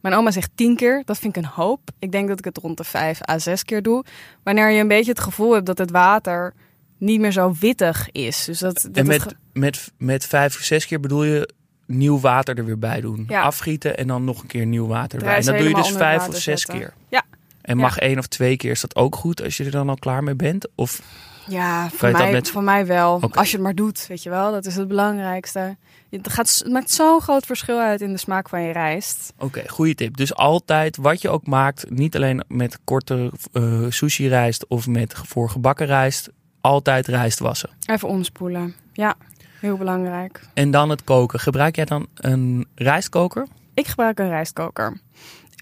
Mijn 0.00 0.14
oma 0.14 0.30
zegt 0.30 0.50
tien 0.54 0.76
keer. 0.76 1.02
Dat 1.04 1.18
vind 1.18 1.36
ik 1.36 1.42
een 1.42 1.48
hoop. 1.50 1.80
Ik 1.98 2.12
denk 2.12 2.28
dat 2.28 2.38
ik 2.38 2.44
het 2.44 2.58
rond 2.58 2.76
de 2.76 2.84
vijf 2.84 3.28
à 3.28 3.38
zes 3.38 3.64
keer 3.64 3.82
doe. 3.82 4.04
Wanneer 4.42 4.70
je 4.70 4.80
een 4.80 4.88
beetje 4.88 5.10
het 5.10 5.20
gevoel 5.20 5.52
hebt 5.52 5.66
dat 5.66 5.78
het 5.78 5.90
water 5.90 6.54
niet 6.98 7.20
meer 7.20 7.32
zo 7.32 7.54
wittig 7.60 8.10
is. 8.12 8.44
Dus 8.44 8.58
dat, 8.58 8.74
dat 8.82 8.96
en 8.96 9.06
met, 9.06 9.22
ge- 9.22 9.32
met, 9.52 9.92
met 9.98 10.26
vijf 10.26 10.56
of 10.56 10.62
zes 10.62 10.86
keer 10.86 11.00
bedoel 11.00 11.24
je 11.24 11.50
nieuw 11.86 12.20
water 12.20 12.58
er 12.58 12.64
weer 12.64 12.78
bij 12.78 13.00
doen. 13.00 13.24
Ja. 13.28 13.42
Afgieten 13.42 13.96
en 13.96 14.06
dan 14.06 14.24
nog 14.24 14.40
een 14.42 14.48
keer 14.48 14.66
nieuw 14.66 14.86
water 14.86 15.18
erbij. 15.18 15.36
En 15.36 15.44
dat 15.44 15.58
doe 15.58 15.68
je 15.68 15.74
dus 15.74 15.90
vijf 15.90 16.28
of 16.28 16.34
zes 16.36 16.42
zetten. 16.42 16.78
keer. 16.78 16.92
Ja. 17.08 17.22
En 17.66 17.76
mag 17.76 17.98
één 17.98 18.18
of 18.18 18.26
twee 18.26 18.56
keer, 18.56 18.70
is 18.70 18.80
dat 18.80 18.96
ook 18.96 19.16
goed 19.16 19.42
als 19.42 19.56
je 19.56 19.64
er 19.64 19.70
dan 19.70 19.88
al 19.88 19.96
klaar 19.96 20.22
mee 20.22 20.34
bent? 20.34 20.68
Of 20.74 21.02
Ja, 21.48 21.88
voor 21.90 22.10
mij, 22.10 22.44
voor 22.44 22.62
mij 22.62 22.86
wel. 22.86 23.20
Als 23.32 23.50
je 23.50 23.56
het 23.56 23.64
maar 23.64 23.74
doet, 23.74 24.06
weet 24.06 24.22
je 24.22 24.30
wel. 24.30 24.52
Dat 24.52 24.66
is 24.66 24.76
het 24.76 24.88
belangrijkste. 24.88 25.76
Het, 26.10 26.32
gaat, 26.32 26.60
het 26.64 26.72
maakt 26.72 26.90
zo'n 26.90 27.20
groot 27.20 27.46
verschil 27.46 27.78
uit 27.78 28.00
in 28.00 28.12
de 28.12 28.18
smaak 28.18 28.48
van 28.48 28.62
je 28.62 28.72
rijst. 28.72 29.32
Oké, 29.38 29.68
goede 29.68 29.94
tip. 29.94 30.16
Dus 30.16 30.34
altijd, 30.34 30.96
wat 30.96 31.22
je 31.22 31.28
ook 31.28 31.46
maakt, 31.46 31.90
niet 31.90 32.16
alleen 32.16 32.44
met 32.48 32.78
korte 32.84 33.32
eh, 33.52 33.84
sushi 33.88 34.28
rijst 34.28 34.66
of 34.66 34.86
met 34.86 35.14
voor 35.26 35.50
gebakken 35.50 35.86
rijst, 35.86 36.30
altijd 36.60 37.06
rijst 37.06 37.38
wassen. 37.38 37.70
Even 37.86 38.08
omspoelen. 38.08 38.74
Ja, 38.92 39.14
heel 39.60 39.76
belangrijk. 39.76 40.40
En 40.54 40.70
dan 40.70 40.90
het 40.90 41.04
koken. 41.04 41.40
Gebruik 41.40 41.76
jij 41.76 41.84
dan 41.84 42.06
een 42.14 42.66
rijstkoker? 42.74 43.46
Ik 43.74 43.86
gebruik 43.86 44.18
een 44.18 44.28
rijstkoker. 44.28 45.00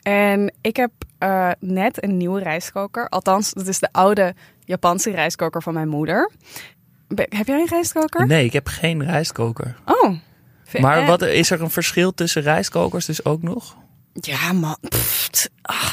En 0.04 0.54
ik 0.61 0.76
heb 0.76 0.90
eh, 1.18 1.50
net 1.61 2.02
een 2.02 2.16
nieuwe 2.16 2.42
rijstkoker. 2.42 3.08
Althans, 3.08 3.52
dat 3.52 3.66
is 3.66 3.78
de 3.78 3.88
oude 3.92 4.34
Japanse 4.64 5.11
rijstkoker 5.11 5.62
van 5.62 5.75
mijn 5.75 5.88
moeder. 5.88 6.30
Be- 7.08 7.26
heb 7.28 7.46
jij 7.46 7.61
een 7.61 7.66
rijstkoker? 7.66 8.26
Nee, 8.26 8.44
ik 8.44 8.52
heb 8.52 8.66
geen 8.66 9.04
rijstkoker. 9.04 9.76
Oh. 9.84 10.16
Maar 10.80 11.06
wat, 11.06 11.23
is 11.23 11.50
er 11.50 11.62
een 11.62 11.70
verschil 11.70 12.14
tussen 12.14 12.42
rijstkokers 12.42 13.06
dus 13.06 13.25
ook 13.25 13.42
nog? 13.42 13.76
Ja, 14.12 14.52
man. 14.52 14.76
Pff, 14.88 15.49
ah, 15.62 15.92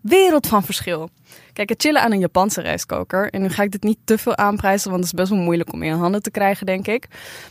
wereld 0.00 0.46
van 0.46 0.62
verschil. 0.62 1.10
Kijk, 1.52 1.68
het 1.68 1.82
chillen 1.82 2.02
aan 2.02 2.12
een 2.12 2.18
Japanse 2.18 2.60
rijstkoker. 2.60 3.30
En 3.30 3.42
nu 3.42 3.48
ga 3.48 3.62
ik 3.62 3.70
dit 3.70 3.82
niet 3.82 3.98
te 4.04 4.18
veel 4.18 4.36
aanprijzen, 4.36 4.90
want 4.90 5.02
het 5.02 5.12
is 5.12 5.18
best 5.18 5.30
wel 5.30 5.42
moeilijk 5.44 5.72
om 5.72 5.82
in 5.82 5.92
handen 5.92 6.22
te 6.22 6.30
krijgen, 6.30 6.66
denk 6.66 6.86
ik. 6.86 7.06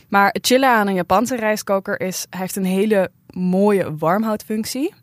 Maar 0.08 0.30
het 0.32 0.46
chillen 0.46 0.68
aan 0.68 0.86
een 0.86 0.94
Japanse 0.94 1.36
rijstkoker 1.36 2.00
is, 2.00 2.26
hij 2.30 2.40
heeft 2.40 2.56
een 2.56 2.64
hele 2.64 3.10
mooie 3.34 3.96
warmhoudfunctie. 3.96 4.94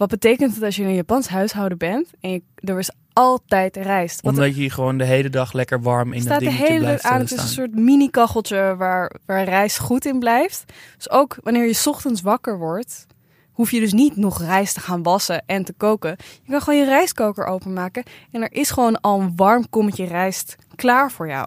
Wat 0.00 0.08
betekent 0.08 0.54
dat 0.54 0.62
als 0.62 0.76
je 0.76 0.82
in 0.82 0.88
een 0.88 0.94
Japans 0.94 1.28
huishouden 1.28 1.78
bent 1.78 2.10
en 2.20 2.30
je, 2.30 2.42
er 2.54 2.78
is 2.78 2.90
altijd 3.12 3.76
rijst. 3.76 4.20
Wat 4.20 4.32
Omdat 4.32 4.46
je 4.54 4.60
hier 4.60 4.72
gewoon 4.72 4.98
de 4.98 5.04
hele 5.04 5.28
dag 5.30 5.52
lekker 5.52 5.80
warm 5.82 6.12
in 6.12 6.20
staat 6.20 6.30
dat 6.32 6.38
de 6.38 6.44
dingetje 6.44 6.66
hele 6.66 6.84
tijd 6.84 7.00
blijft 7.00 7.04
aan. 7.04 7.12
eh, 7.14 7.18
Het 7.20 7.30
is 7.30 7.36
een 7.36 7.48
staan. 7.48 7.64
soort 7.64 7.74
mini-kacheltje 7.74 8.74
waar, 8.76 9.12
waar 9.26 9.44
rijst 9.44 9.78
goed 9.78 10.04
in 10.04 10.18
blijft. 10.18 10.64
Dus 10.96 11.10
ook 11.10 11.36
wanneer 11.42 11.66
je 11.66 11.72
's 11.72 11.86
ochtends 11.86 12.20
wakker 12.20 12.58
wordt, 12.58 13.06
hoef 13.52 13.70
je 13.70 13.80
dus 13.80 13.92
niet 13.92 14.16
nog 14.16 14.42
rijst 14.42 14.74
te 14.74 14.80
gaan 14.80 15.02
wassen 15.02 15.42
en 15.46 15.64
te 15.64 15.72
koken. 15.72 16.16
Je 16.42 16.50
kan 16.50 16.60
gewoon 16.62 16.78
je 16.78 16.84
rijstkoker 16.86 17.44
openmaken 17.46 18.02
en 18.30 18.42
er 18.42 18.52
is 18.52 18.70
gewoon 18.70 19.00
al 19.00 19.20
een 19.20 19.32
warm 19.36 19.68
kommetje 19.70 20.04
rijst 20.06 20.56
klaar 20.76 21.10
voor 21.12 21.28
jou. 21.28 21.46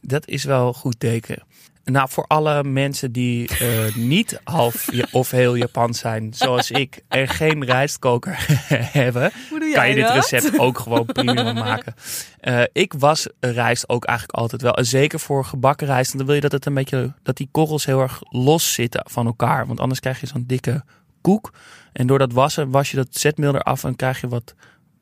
Dat 0.00 0.26
is 0.28 0.44
wel 0.44 0.66
een 0.68 0.74
goed 0.74 1.00
teken. 1.00 1.42
Nou, 1.84 2.08
voor 2.10 2.24
alle 2.26 2.64
mensen 2.64 3.12
die 3.12 3.48
eh, 3.48 3.94
niet 4.14 4.40
half 4.44 4.88
of 5.10 5.30
heel 5.30 5.54
Japans 5.54 5.98
zijn, 5.98 6.34
zoals 6.34 6.70
ik, 6.84 7.02
en 7.08 7.28
geen 7.28 7.64
rijstkoker 7.64 8.34
hebben, 9.00 9.32
kan 9.72 9.88
je 9.88 9.94
dit 9.94 10.10
recept 10.10 10.58
ook 10.58 10.78
gewoon 10.78 11.06
prima 11.06 11.52
maken. 11.52 11.94
Eh, 12.40 12.62
ik 12.72 12.92
was 12.98 13.28
rijst 13.40 13.88
ook 13.88 14.04
eigenlijk 14.04 14.38
altijd 14.38 14.62
wel. 14.62 14.74
En 14.74 14.86
zeker 14.86 15.20
voor 15.20 15.44
gebakken 15.44 15.86
rijst. 15.86 16.06
Want 16.06 16.18
dan 16.18 16.26
wil 16.26 16.34
je 16.34 16.40
dat 16.40 16.52
het 16.52 16.66
een 16.66 16.74
beetje 16.74 17.12
dat 17.22 17.36
die 17.36 17.48
korrels 17.50 17.84
heel 17.84 18.00
erg 18.00 18.20
los 18.28 18.72
zitten 18.74 19.04
van 19.10 19.26
elkaar. 19.26 19.66
Want 19.66 19.80
anders 19.80 20.00
krijg 20.00 20.20
je 20.20 20.26
zo'n 20.26 20.44
dikke 20.46 20.84
koek. 21.20 21.52
En 21.92 22.06
door 22.06 22.18
dat 22.18 22.32
wassen 22.32 22.70
was 22.70 22.90
je 22.90 22.96
dat 22.96 23.08
zetmeel 23.10 23.54
eraf 23.54 23.84
en 23.84 23.96
krijg 23.96 24.20
je 24.20 24.28
wat 24.28 24.54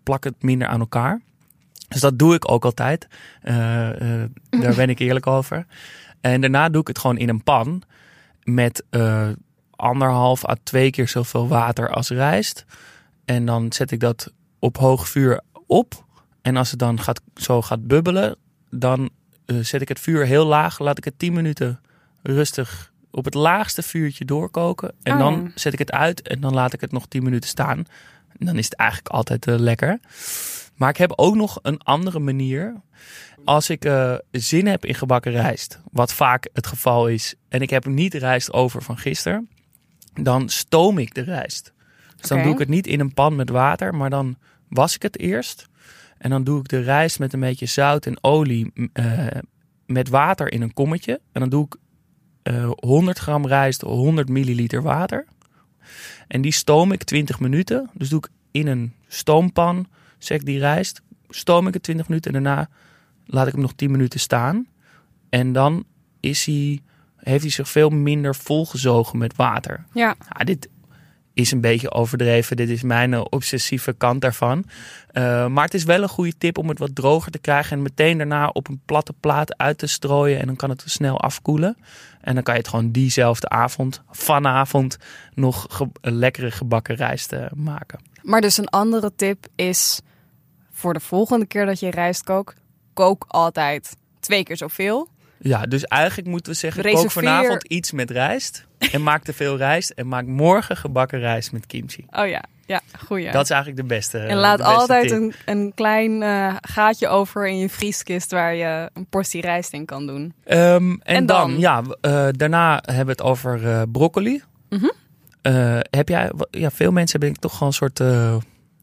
plak 0.03 0.25
het 0.25 0.43
minder 0.43 0.69
aan 0.69 0.81
elkaar. 0.81 1.21
Dus 1.89 2.01
dat 2.01 2.19
doe 2.19 2.35
ik 2.35 2.51
ook 2.51 2.65
altijd. 2.65 3.09
Eh, 3.43 3.55
daar 4.51 4.75
ben 4.75 4.89
ik 4.89 4.99
eerlijk 4.99 5.27
over. 5.27 5.67
En 6.21 6.41
daarna 6.41 6.69
doe 6.69 6.81
ik 6.81 6.87
het 6.87 6.99
gewoon 6.99 7.19
in 7.19 7.29
een 7.29 7.43
pan 7.43 7.83
met 8.43 8.85
eh, 8.91 9.29
anderhalf 9.71 10.49
à 10.49 10.57
twee 10.63 10.91
keer 10.91 11.09
zoveel 11.09 11.49
water 11.49 11.91
als 11.91 12.09
rijst. 12.09 12.65
En 13.25 13.47
dan 13.47 13.73
zet 13.73 13.91
ik 13.91 14.01
dat 14.01 14.33
op 14.59 14.77
hoog 14.77 15.09
vuur 15.09 15.41
op. 15.67 16.05
En 16.43 16.57
als 16.57 16.71
het 16.71 16.79
dan 16.79 17.01
gaat, 17.01 17.21
zo 17.35 17.63
gaat 17.63 17.87
bubbelen, 17.87 18.37
dan 18.71 19.11
eh, 19.47 19.57
zet 19.61 19.81
ik 19.81 19.89
het 19.89 20.01
vuur 20.01 20.27
heel 20.27 20.47
laag. 20.47 20.79
Laat 20.79 20.99
ik 20.99 21.05
het 21.05 21.19
10 21.19 21.33
minuten 21.33 21.81
rustig 22.23 22.93
op 23.11 23.25
het 23.25 23.35
laagste 23.35 23.83
vuurtje 23.83 24.25
doorkoken. 24.25 24.95
En 25.03 25.13
Oh, 25.13 25.19
dan 25.19 25.53
zet 25.55 25.73
ik 25.73 25.79
het 25.79 25.93
uit 25.93 26.29
en 26.29 26.41
dan 26.41 26.55
laat 26.55 26.73
ik 26.73 26.81
het 26.81 26.93
nog 26.93 27.07
10 27.07 27.23
minuten 27.23 27.49
staan. 27.49 27.85
En 28.41 28.47
dan 28.47 28.59
is 28.59 28.65
het 28.65 28.75
eigenlijk 28.75 29.11
altijd 29.11 29.47
eh, 29.47 29.59
lekker. 29.59 30.01
Maar 30.77 30.89
ik 30.89 30.97
heb 30.97 31.13
ook 31.17 31.35
nog 31.35 31.59
een 31.63 31.79
andere 31.79 32.19
manier. 32.19 32.81
Als 33.45 33.71
ik 33.71 33.85
eh, 33.85 34.15
zin 34.31 34.67
heb 34.67 34.85
in 34.85 34.95
gebakken 34.95 35.33
rijst, 35.33 35.81
wat 35.93 36.13
vaak 36.13 36.49
het 36.53 36.67
geval 36.67 37.09
is, 37.09 37.35
en 37.49 37.61
ik 37.61 37.71
heb 37.71 37.87
niet 37.87 38.15
rijst 38.15 38.53
over 38.53 38.83
van 38.83 38.99
gisteren, 38.99 39.49
dan 40.23 40.49
stoom 40.49 40.99
ik 40.99 41.15
de 41.15 41.23
rijst. 41.23 41.73
Dus 42.17 42.29
dan 42.29 42.43
doe 42.43 42.53
ik 42.53 42.59
het 42.59 42.69
niet 42.69 42.87
in 42.87 43.01
een 43.01 43.15
pan 43.15 43.37
met 43.37 43.51
water, 43.51 43.95
maar 43.95 44.11
dan 44.11 44.37
was 44.69 44.95
ik 44.95 45.03
het 45.03 45.19
eerst. 45.19 45.69
En 46.19 46.31
dan 46.31 46.45
doe 46.45 46.61
ik 46.61 46.69
de 46.69 46.81
rijst 46.81 47.19
met 47.19 47.33
een 47.33 47.41
beetje 47.41 47.67
zout 47.67 48.07
en 48.07 48.25
olie 48.25 48.73
eh, 48.93 49.27
met 49.87 50.09
water 50.09 50.53
in 50.53 50.63
een 50.63 50.73
kommetje. 50.73 51.21
En 51.33 51.41
dan 51.41 51.49
doe 51.49 51.65
ik 51.65 51.77
eh 52.43 52.71
100 52.77 53.19
gram 53.19 53.47
rijst, 53.47 53.81
100 53.81 54.29
milliliter 54.29 54.83
water. 54.83 55.27
En 56.29 56.41
die 56.41 56.53
stoom 56.53 56.93
ik 56.93 57.05
20 57.05 57.41
minuten. 57.41 57.91
Dus 57.93 58.09
doe 58.09 58.19
ik 58.19 58.29
in 58.51 58.67
een 58.67 58.93
stoompan, 59.09 59.87
ik 60.19 60.45
die 60.45 60.59
rijst, 60.59 61.03
stoom 61.29 61.67
ik 61.67 61.75
het 61.75 61.83
20 61.83 62.09
minuten 62.09 62.35
en 62.35 62.43
daarna 62.43 62.69
laat 63.27 63.47
ik 63.47 63.53
hem 63.53 63.63
nog 63.63 63.73
10 63.73 63.91
minuten 63.91 64.21
staan. 64.21 64.67
En 65.29 65.53
dan 65.53 65.85
is 66.21 66.45
hij, 66.45 66.81
heeft 67.17 67.43
hij 67.43 67.51
zich 67.51 67.69
veel 67.69 67.91
minder 67.91 68.35
volgezogen 68.35 69.19
met 69.19 69.37
water. 69.37 69.85
Ja, 69.93 70.17
Ja, 70.29 70.45
dit 70.45 70.69
is 71.41 71.53
een 71.53 71.61
beetje 71.61 71.91
overdreven. 71.91 72.57
Dit 72.57 72.69
is 72.69 72.83
mijn 72.83 73.15
eh, 73.15 73.25
obsessieve 73.29 73.93
kant 73.93 74.21
daarvan. 74.21 74.65
Eh, 75.11 75.47
maar 75.47 75.65
het 75.65 75.75
is 75.75 75.85
wel 75.85 76.03
een 76.03 76.09
goede 76.09 76.39
tip 76.39 76.59
om 76.59 76.69
het 76.69 76.79
wat 76.79 76.95
droger 76.95 77.33
te 77.33 77.39
krijgen. 77.39 77.77
En 77.77 77.83
meteen 77.83 78.19
daarna 78.19 78.49
op 78.49 78.69
een 78.69 78.81
platte 78.85 79.13
plaat 79.21 79.59
uit 79.59 79.79
te 79.79 79.87
strooien. 79.87 80.41
En 80.41 80.47
dan 80.47 80.57
kan 80.57 80.71
het 80.71 80.83
snel 80.87 81.21
afkoelen. 81.21 81.77
En 82.21 82.35
dan 82.35 82.43
kan 82.43 82.55
je 82.55 82.61
het 82.61 82.69
gewoon 82.69 82.91
diezelfde 82.91 83.49
avond, 83.49 84.03
vanavond, 84.11 84.97
nog 85.35 85.67
lekkere 86.01 86.51
gebakken 86.51 86.95
rijst 86.95 87.33
eh, 87.33 87.47
maken. 87.55 88.01
maar 88.23 88.41
dus 88.41 88.57
een 88.57 88.69
andere 88.69 89.13
tip 89.17 89.47
is 89.55 90.01
voor 90.73 90.93
de 90.93 91.01
volgende 91.01 91.47
keer 91.47 91.67
dat 91.67 91.81
je 91.81 91.91
rijst 91.91 92.23
kookt, 92.23 92.57
kook 92.93 93.25
altijd 93.29 93.97
twee 94.21 94.43
keer 94.43 94.57
zoveel. 94.57 95.09
Ja, 95.43 95.67
dus 95.67 95.85
eigenlijk 95.85 96.29
moeten 96.29 96.53
we 96.53 96.59
zeggen, 96.59 96.83
kook 96.83 96.93
Reserveer- 96.93 97.23
vanavond 97.23 97.65
iets 97.65 97.93
met 97.93 98.11
rijst. 98.11 98.67
En 98.93 99.03
maak 99.03 99.23
te 99.23 99.33
veel 99.33 99.57
rijst. 99.57 99.91
En 99.91 100.09
maak 100.09 100.27
morgen 100.27 100.77
gebakken 100.77 101.19
rijst 101.19 101.53
met 101.53 101.67
kimchi. 101.67 102.05
Oh 102.11 102.29
ja, 102.29 102.45
ja, 102.67 102.81
goeie. 103.05 103.31
Dat 103.31 103.43
is 103.45 103.51
eigenlijk 103.51 103.83
de 103.83 103.95
beste 103.95 104.19
En 104.19 104.37
laat 104.37 104.59
beste 104.59 104.73
altijd 104.73 105.11
een, 105.11 105.35
een 105.47 105.73
klein 105.75 106.23
eh, 106.23 106.57
gaatje 106.61 107.09
over 107.09 107.49
in 107.49 107.59
je 107.59 107.69
vrieskist 107.69 108.31
waar 108.31 108.55
je 108.55 108.91
een 108.95 109.07
portie 109.07 109.41
rijst 109.41 109.73
in 109.73 109.85
kan 109.85 110.07
doen. 110.07 110.35
Ehm, 110.45 110.91
en, 110.91 111.01
En 111.03 111.27
dan, 111.27 111.51
dan? 111.51 111.59
ja, 111.59 111.83
eh, 112.01 112.29
daarna 112.31 112.83
hebben 112.85 113.05
we 113.05 113.11
het 113.11 113.23
over 113.23 113.69
eh, 113.71 113.83
broccoli. 113.93 114.43
Mhm. 114.69 114.89
Heb 115.91 116.09
jij, 116.09 116.31
ja, 116.51 116.71
veel 116.71 116.93
mensen 116.93 117.21
hebben 117.21 117.21
denk 117.21 117.35
ik 117.35 117.41
toch 117.41 117.53
gewoon 117.53 117.69
een 117.69 117.75
soort, 117.75 117.99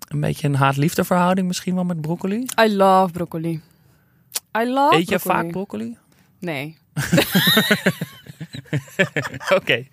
een 0.07 0.19
beetje 0.19 0.47
een 0.47 0.55
haat-liefde 0.55 1.03
verhouding 1.03 1.47
misschien 1.47 1.75
wel 1.75 1.83
met 1.83 2.01
broccoli. 2.01 2.45
I 2.61 2.75
love 2.75 3.11
broccoli. 3.13 3.61
I 4.61 4.65
love 4.69 4.95
Eet 4.95 5.09
je 5.09 5.19
vaak 5.19 5.51
broccoli? 5.51 5.97
Nee. 6.39 6.77
Oké, 9.55 9.85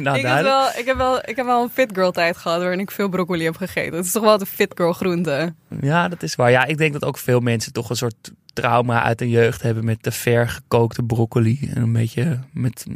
nou 0.00 0.18
ik, 0.18 0.24
heb 0.26 0.42
wel, 0.42 0.68
ik, 0.78 0.84
heb 0.86 0.96
wel, 0.96 1.18
ik 1.18 1.36
heb 1.36 1.46
wel 1.46 1.62
een 1.62 1.70
fit 1.70 1.90
girl 1.94 2.10
tijd 2.12 2.36
gehad 2.36 2.60
waarin 2.60 2.80
ik 2.80 2.90
veel 2.90 3.08
broccoli 3.08 3.44
heb 3.44 3.56
gegeten. 3.56 3.96
Het 3.96 4.04
is 4.04 4.12
toch 4.12 4.22
wel 4.22 4.38
de 4.38 4.46
fit 4.46 4.72
girl 4.74 4.92
groente. 4.92 5.54
Ja, 5.80 6.08
dat 6.08 6.22
is 6.22 6.34
waar. 6.34 6.50
Ja, 6.50 6.64
ik 6.64 6.78
denk 6.78 6.92
dat 6.92 7.04
ook 7.04 7.18
veel 7.18 7.40
mensen 7.40 7.72
toch 7.72 7.90
een 7.90 7.96
soort 7.96 8.30
trauma 8.52 9.02
uit 9.02 9.20
hun 9.20 9.28
jeugd 9.28 9.62
hebben 9.62 9.84
met 9.84 10.02
te 10.02 10.10
ver 10.12 10.48
gekookte 10.48 11.02
broccoli. 11.02 11.70
En 11.74 11.82
een 11.82 11.92
beetje 11.92 12.38
met, 12.52 12.86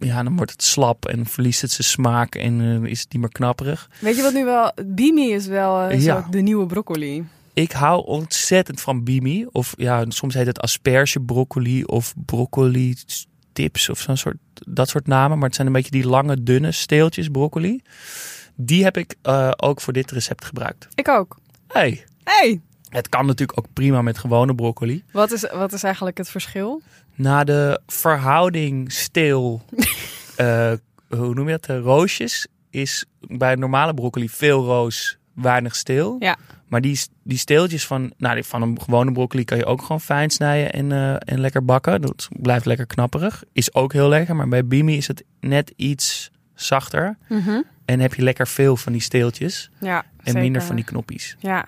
ja, 0.00 0.22
dan 0.22 0.36
wordt 0.36 0.50
het 0.52 0.62
slap 0.62 1.06
en 1.06 1.26
verliest 1.26 1.60
het 1.60 1.70
zijn 1.70 1.86
smaak 1.88 2.34
en 2.34 2.60
eh, 2.60 2.90
is 2.90 3.00
het 3.00 3.12
niet 3.12 3.20
meer 3.22 3.32
knapperig. 3.32 3.90
Weet 3.98 4.16
je 4.16 4.22
wat 4.22 4.32
nu 4.34 4.44
wel... 4.44 4.72
Bimi 4.86 5.32
is 5.32 5.46
wel 5.46 5.80
eh, 5.80 6.02
Ja. 6.02 6.26
de 6.30 6.40
nieuwe 6.40 6.66
broccoli. 6.66 7.24
Ik 7.56 7.72
hou 7.72 8.06
ontzettend 8.06 8.80
van 8.80 9.04
bimi. 9.04 9.46
Of 9.52 9.74
ja, 9.76 10.04
soms 10.08 10.34
heet 10.34 10.46
het 10.46 10.60
asperge 10.60 11.20
broccoli 11.20 11.84
of 11.84 12.14
broccoli 12.26 12.96
tips 13.52 13.88
of 13.88 13.98
zo'n 13.98 14.16
soort, 14.16 14.36
dat 14.52 14.88
soort 14.88 15.06
namen. 15.06 15.38
Maar 15.38 15.46
het 15.46 15.54
zijn 15.54 15.66
een 15.66 15.72
beetje 15.72 15.90
die 15.90 16.06
lange, 16.06 16.42
dunne 16.42 16.72
steeltjes 16.72 17.28
broccoli. 17.28 17.82
Die 18.54 18.84
heb 18.84 18.96
ik 18.96 19.14
eh, 19.22 19.50
ook 19.56 19.80
voor 19.80 19.92
dit 19.92 20.10
recept 20.10 20.44
gebruikt. 20.44 20.88
Ik 20.94 21.08
ook. 21.08 21.36
Hey, 21.66 22.04
Hey, 22.24 22.60
Het 22.88 23.08
kan 23.08 23.26
natuurlijk 23.26 23.58
ook 23.58 23.72
prima 23.72 24.02
met 24.02 24.18
gewone 24.18 24.54
broccoli. 24.54 25.04
Wat 25.12 25.32
is, 25.32 25.50
wat 25.50 25.72
is 25.72 25.82
eigenlijk 25.82 26.18
het 26.18 26.28
verschil? 26.28 26.82
Na 27.14 27.44
de 27.44 27.80
verhouding 27.86 28.92
steel, 28.92 29.62
eh, 30.36 30.72
hoe 31.08 31.34
noem 31.34 31.46
je 31.46 31.50
dat, 31.50 31.64
de 31.64 31.78
roosjes, 31.78 32.46
is 32.70 33.04
bij 33.20 33.54
normale 33.54 33.94
broccoli 33.94 34.28
veel 34.28 34.64
roos, 34.64 35.18
weinig 35.36 35.76
steel. 35.76 36.16
Ja. 36.18 36.36
Maar 36.68 36.80
die, 36.80 37.00
die 37.22 37.38
steeltjes 37.38 37.86
van, 37.86 38.12
nou, 38.16 38.34
die 38.34 38.44
van 38.44 38.62
een 38.62 38.80
gewone 38.82 39.12
broccoli 39.12 39.44
kan 39.44 39.58
je 39.58 39.64
ook 39.64 39.80
gewoon 39.82 40.00
fijn 40.00 40.30
snijden 40.30 40.72
en, 40.72 40.92
eh, 40.92 41.32
en 41.32 41.40
lekker 41.40 41.64
bakken. 41.64 42.00
Dat 42.00 42.28
blijft 42.30 42.64
lekker 42.66 42.86
knapperig. 42.86 43.44
Is 43.52 43.74
ook 43.74 43.92
heel 43.92 44.08
lekker, 44.08 44.36
maar 44.36 44.48
bij 44.48 44.66
Bimi 44.66 44.96
is 44.96 45.06
het 45.08 45.24
net 45.40 45.72
iets 45.76 46.30
zachter. 46.54 47.16
En 47.84 48.00
heb 48.00 48.14
je 48.14 48.22
lekker 48.22 48.46
veel 48.48 48.76
van 48.76 48.92
die 48.92 49.00
steeltjes 49.02 49.70
Ja, 49.80 49.98
en 49.98 50.06
zeker. 50.24 50.40
minder 50.40 50.62
van 50.62 50.76
die 50.76 50.84
knoppies. 50.84 51.36
Ja. 51.38 51.64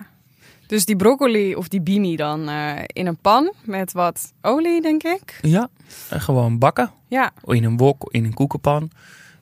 Dus 0.67 0.85
die 0.85 0.95
broccoli 0.95 1.55
of 1.55 1.67
die 1.67 1.81
bimi 1.81 2.15
dan 2.15 2.49
eh, 2.49 2.71
in 2.85 3.07
een 3.07 3.17
pan 3.17 3.53
met 3.63 3.91
wat 3.91 4.33
olie, 4.41 4.81
denk 4.81 5.03
ik. 5.03 5.39
Ja, 5.41 5.69
gewoon 6.09 6.57
bakken. 6.57 6.91
Ja, 7.07 7.31
In 7.45 7.63
een 7.63 7.77
wok, 7.77 8.07
in 8.11 8.25
een 8.25 8.33
koekenpan. 8.33 8.91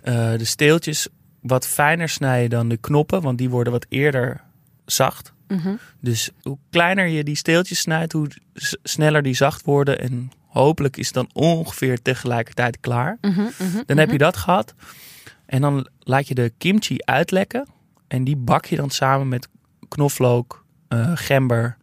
Eh, 0.01 0.13
de 0.37 0.45
steeltjes 0.45 1.07
wat 1.41 1.67
fijner 1.67 2.09
snijden 2.09 2.49
dan 2.49 2.67
de 2.69 2.77
knoppen, 2.77 3.21
want 3.21 3.37
die 3.37 3.49
worden 3.49 3.73
wat 3.73 3.85
eerder 3.89 4.41
zacht. 4.85 5.33
Mhm. 5.47 5.75
Dus 5.99 6.29
hoe 6.41 6.57
kleiner 6.69 7.07
je 7.07 7.23
die 7.23 7.35
steeltjes 7.35 7.79
snijdt, 7.79 8.13
hoe 8.13 8.27
sneller 8.83 9.21
die 9.21 9.35
zacht 9.35 9.63
worden. 9.63 9.99
En 9.99 10.31
hopelijk 10.47 10.97
is 10.97 11.05
het 11.05 11.15
dan 11.15 11.29
ongeveer 11.33 12.01
tegelijkertijd 12.01 12.79
klaar. 12.79 13.17
Mhm, 13.21 13.41
mhm, 13.41 13.81
Dan 13.85 13.97
heb 13.97 14.11
je 14.11 14.17
dat 14.17 14.37
gehad. 14.37 14.73
En 15.45 15.61
dan 15.61 15.87
laat 15.99 16.27
je 16.27 16.35
de 16.35 16.53
kimchi 16.57 16.97
uitlekken. 16.99 17.67
En 18.07 18.23
die 18.23 18.35
bak 18.35 18.65
je 18.65 18.75
dan 18.75 18.89
samen 18.89 19.27
met 19.27 19.47
knoflook, 19.87 20.65
eh, 20.87 21.11
gember. 21.15 21.77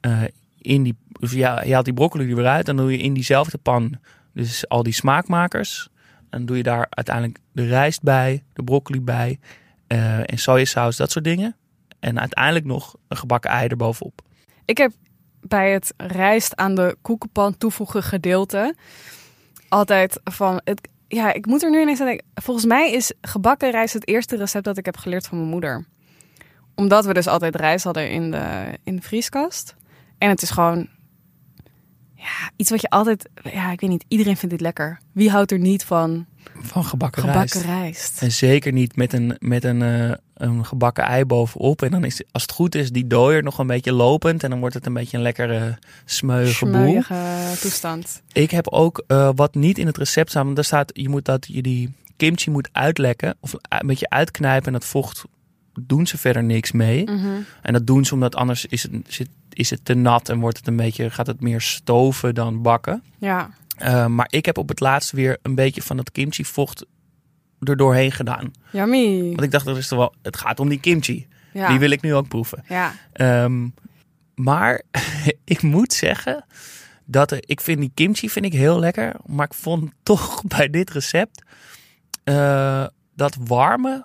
eh, 0.00 0.22
in 0.58 0.82
die, 0.82 0.96
dus 1.20 1.32
ja, 1.32 1.62
je 1.62 1.72
haalt 1.72 1.84
die 1.84 1.94
broccoli 1.94 2.28
er 2.30 2.36
weer 2.36 2.46
uit. 2.46 2.66
Dan 2.66 2.76
doe 2.76 2.92
je 2.92 2.98
in 2.98 3.14
diezelfde 3.14 3.58
pan 3.58 3.98
dus 4.32 4.68
al 4.68 4.82
die 4.82 4.92
smaakmakers. 4.92 5.88
Dan 6.30 6.46
doe 6.46 6.56
je 6.56 6.62
daar 6.62 6.86
uiteindelijk 6.90 7.38
de 7.52 7.66
rijst 7.66 8.02
bij, 8.02 8.44
de 8.52 8.64
broccoli 8.64 9.00
bij. 9.00 9.38
eh, 9.86 10.18
en 10.18 10.38
sojasaus, 10.38 10.96
dat 10.96 11.10
soort 11.10 11.24
dingen. 11.24 11.56
En 12.00 12.20
uiteindelijk 12.20 12.64
nog 12.64 12.96
een 13.08 13.16
gebakken 13.16 13.50
ei 13.50 13.68
erbovenop. 13.68 14.20
Ik 14.64 14.78
heb 14.78 14.92
bij 15.40 15.72
het 15.72 15.94
rijst 15.96 16.56
aan 16.56 16.74
de 16.74 16.96
koekenpan 17.02 17.58
toevoegen 17.58 18.02
gedeelte 18.02 18.74
altijd 19.68 20.20
van 20.24 20.60
het. 20.64 20.88
Ja, 21.08 21.32
ik 21.32 21.46
moet 21.46 21.62
er 21.62 21.70
nu 21.70 21.80
ineens 21.80 22.00
aan 22.00 22.06
denken. 22.06 22.26
Volgens 22.34 22.66
mij 22.66 22.92
is 22.92 23.12
gebakken 23.20 23.70
rijst 23.70 23.94
het 23.94 24.08
eerste 24.08 24.36
recept 24.36 24.64
dat 24.64 24.76
ik 24.76 24.84
heb 24.84 24.96
geleerd 24.96 25.26
van 25.26 25.38
mijn 25.38 25.50
moeder. 25.50 25.86
Omdat 26.74 27.04
we 27.04 27.14
dus 27.14 27.26
altijd 27.26 27.56
rijst 27.56 27.84
hadden 27.84 28.10
in 28.10 28.30
de, 28.30 28.78
in 28.84 28.96
de 28.96 29.02
vrieskast. 29.02 29.74
En 30.18 30.28
het 30.28 30.42
is 30.42 30.50
gewoon 30.50 30.88
ja, 32.26 32.50
iets 32.56 32.70
wat 32.70 32.80
je 32.80 32.88
altijd. 32.88 33.28
Ja, 33.42 33.72
ik 33.72 33.80
weet 33.80 33.90
niet. 33.90 34.04
Iedereen 34.08 34.36
vindt 34.36 34.54
dit 34.54 34.60
lekker. 34.64 35.00
Wie 35.12 35.30
houdt 35.30 35.50
er 35.52 35.58
niet 35.58 35.84
van 35.84 36.26
Van 36.60 36.84
gebakken, 36.84 37.22
gebakken 37.22 37.60
rijst. 37.62 37.80
rijst? 37.80 38.22
En 38.22 38.32
zeker 38.32 38.72
niet 38.72 38.96
met 38.96 39.12
een, 39.12 39.36
met 39.38 39.64
een, 39.64 39.82
eh, 39.82 40.12
een 40.34 40.64
gebakken 40.66 41.04
ei 41.04 41.24
bovenop. 41.24 41.82
En 41.82 41.90
dan 41.90 42.04
is, 42.04 42.22
als 42.32 42.42
het 42.42 42.52
goed 42.52 42.74
is, 42.74 42.90
die 42.90 43.06
dooier 43.06 43.42
nog 43.42 43.58
een 43.58 43.66
beetje 43.66 43.92
lopend. 43.92 44.42
En 44.42 44.50
dan 44.50 44.58
wordt 44.60 44.74
het 44.74 44.86
een 44.86 44.92
beetje 44.92 45.16
een 45.16 45.22
lekkere 45.22 45.78
smeuïge 46.04 46.66
boel. 46.66 47.02
Toestand. 47.60 48.22
Ik 48.32 48.50
heb 48.50 48.68
ook 48.68 49.04
eh, 49.06 49.30
wat 49.34 49.54
niet 49.54 49.78
in 49.78 49.86
het 49.86 49.96
recept 49.98 50.30
staan. 50.30 50.44
Want 50.44 50.56
daar 50.56 50.64
staat, 50.64 50.90
je 50.94 51.08
moet 51.08 51.24
dat 51.24 51.46
je 51.50 51.62
die 51.62 51.92
kimchi 52.16 52.50
moet 52.50 52.68
uitlekken. 52.72 53.36
Of 53.40 53.52
een 53.68 53.86
beetje 53.86 54.10
uitknijpen. 54.10 54.66
En 54.66 54.72
dat 54.72 54.84
vocht 54.84 55.24
doen 55.80 56.06
ze 56.06 56.18
verder 56.18 56.44
niks 56.44 56.72
mee. 56.72 57.04
Mhm. 57.04 57.26
En 57.62 57.72
dat 57.72 57.86
doen 57.86 58.04
ze 58.04 58.14
omdat 58.14 58.34
anders 58.34 58.66
is 58.66 58.82
het, 58.82 59.28
is 59.52 59.70
het 59.70 59.84
te 59.84 59.94
nat. 59.94 60.28
En 60.28 60.38
wordt 60.40 60.56
het 60.58 60.66
een 60.66 60.76
beetje, 60.76 61.10
gaat 61.10 61.26
het 61.26 61.40
meer 61.40 61.60
stoven 61.60 62.34
dan 62.34 62.62
bakken. 62.62 63.02
Ja, 63.18 63.50
Eh, 63.76 64.06
maar 64.06 64.26
ik 64.30 64.46
heb 64.46 64.58
op 64.58 64.68
het 64.68 64.80
laatst 64.80 65.10
weer 65.10 65.38
een 65.42 65.54
beetje 65.54 65.82
van 65.82 65.96
dat 65.96 66.12
kimchi 66.12 66.44
vocht 66.44 66.86
er 67.60 67.76
doorheen 67.76 68.12
gedaan. 68.12 68.50
yummy. 68.72 69.20
Want 69.28 69.42
ik 69.42 69.50
dacht, 69.50 69.64
dat 69.64 69.76
is 69.76 69.88
toch 69.88 69.98
wel, 69.98 70.14
het 70.22 70.36
gaat 70.36 70.60
om 70.60 70.68
die 70.68 70.80
kimchi. 70.80 71.26
Ja. 71.52 71.68
Die 71.68 71.78
wil 71.78 71.90
ik 71.90 72.02
nu 72.02 72.14
ook 72.14 72.28
proeven. 72.28 72.64
ja. 72.68 72.92
Ehm, 73.12 73.68
maar 74.34 74.82
ik 75.44 75.62
moet 75.62 75.92
zeggen 75.92 76.44
dat 77.04 77.30
er, 77.30 77.38
ik 77.40 77.60
vind 77.60 77.80
die 77.80 77.90
kimchi 77.94 78.30
vind 78.30 78.44
ik 78.44 78.52
heel 78.52 78.78
lekker. 78.78 79.14
Maar 79.26 79.46
ik 79.46 79.54
vond 79.54 79.92
toch 80.02 80.42
bij 80.56 80.70
dit 80.70 80.90
recept 80.90 81.42
eh, 82.24 82.86
dat 83.14 83.36
warme 83.46 84.04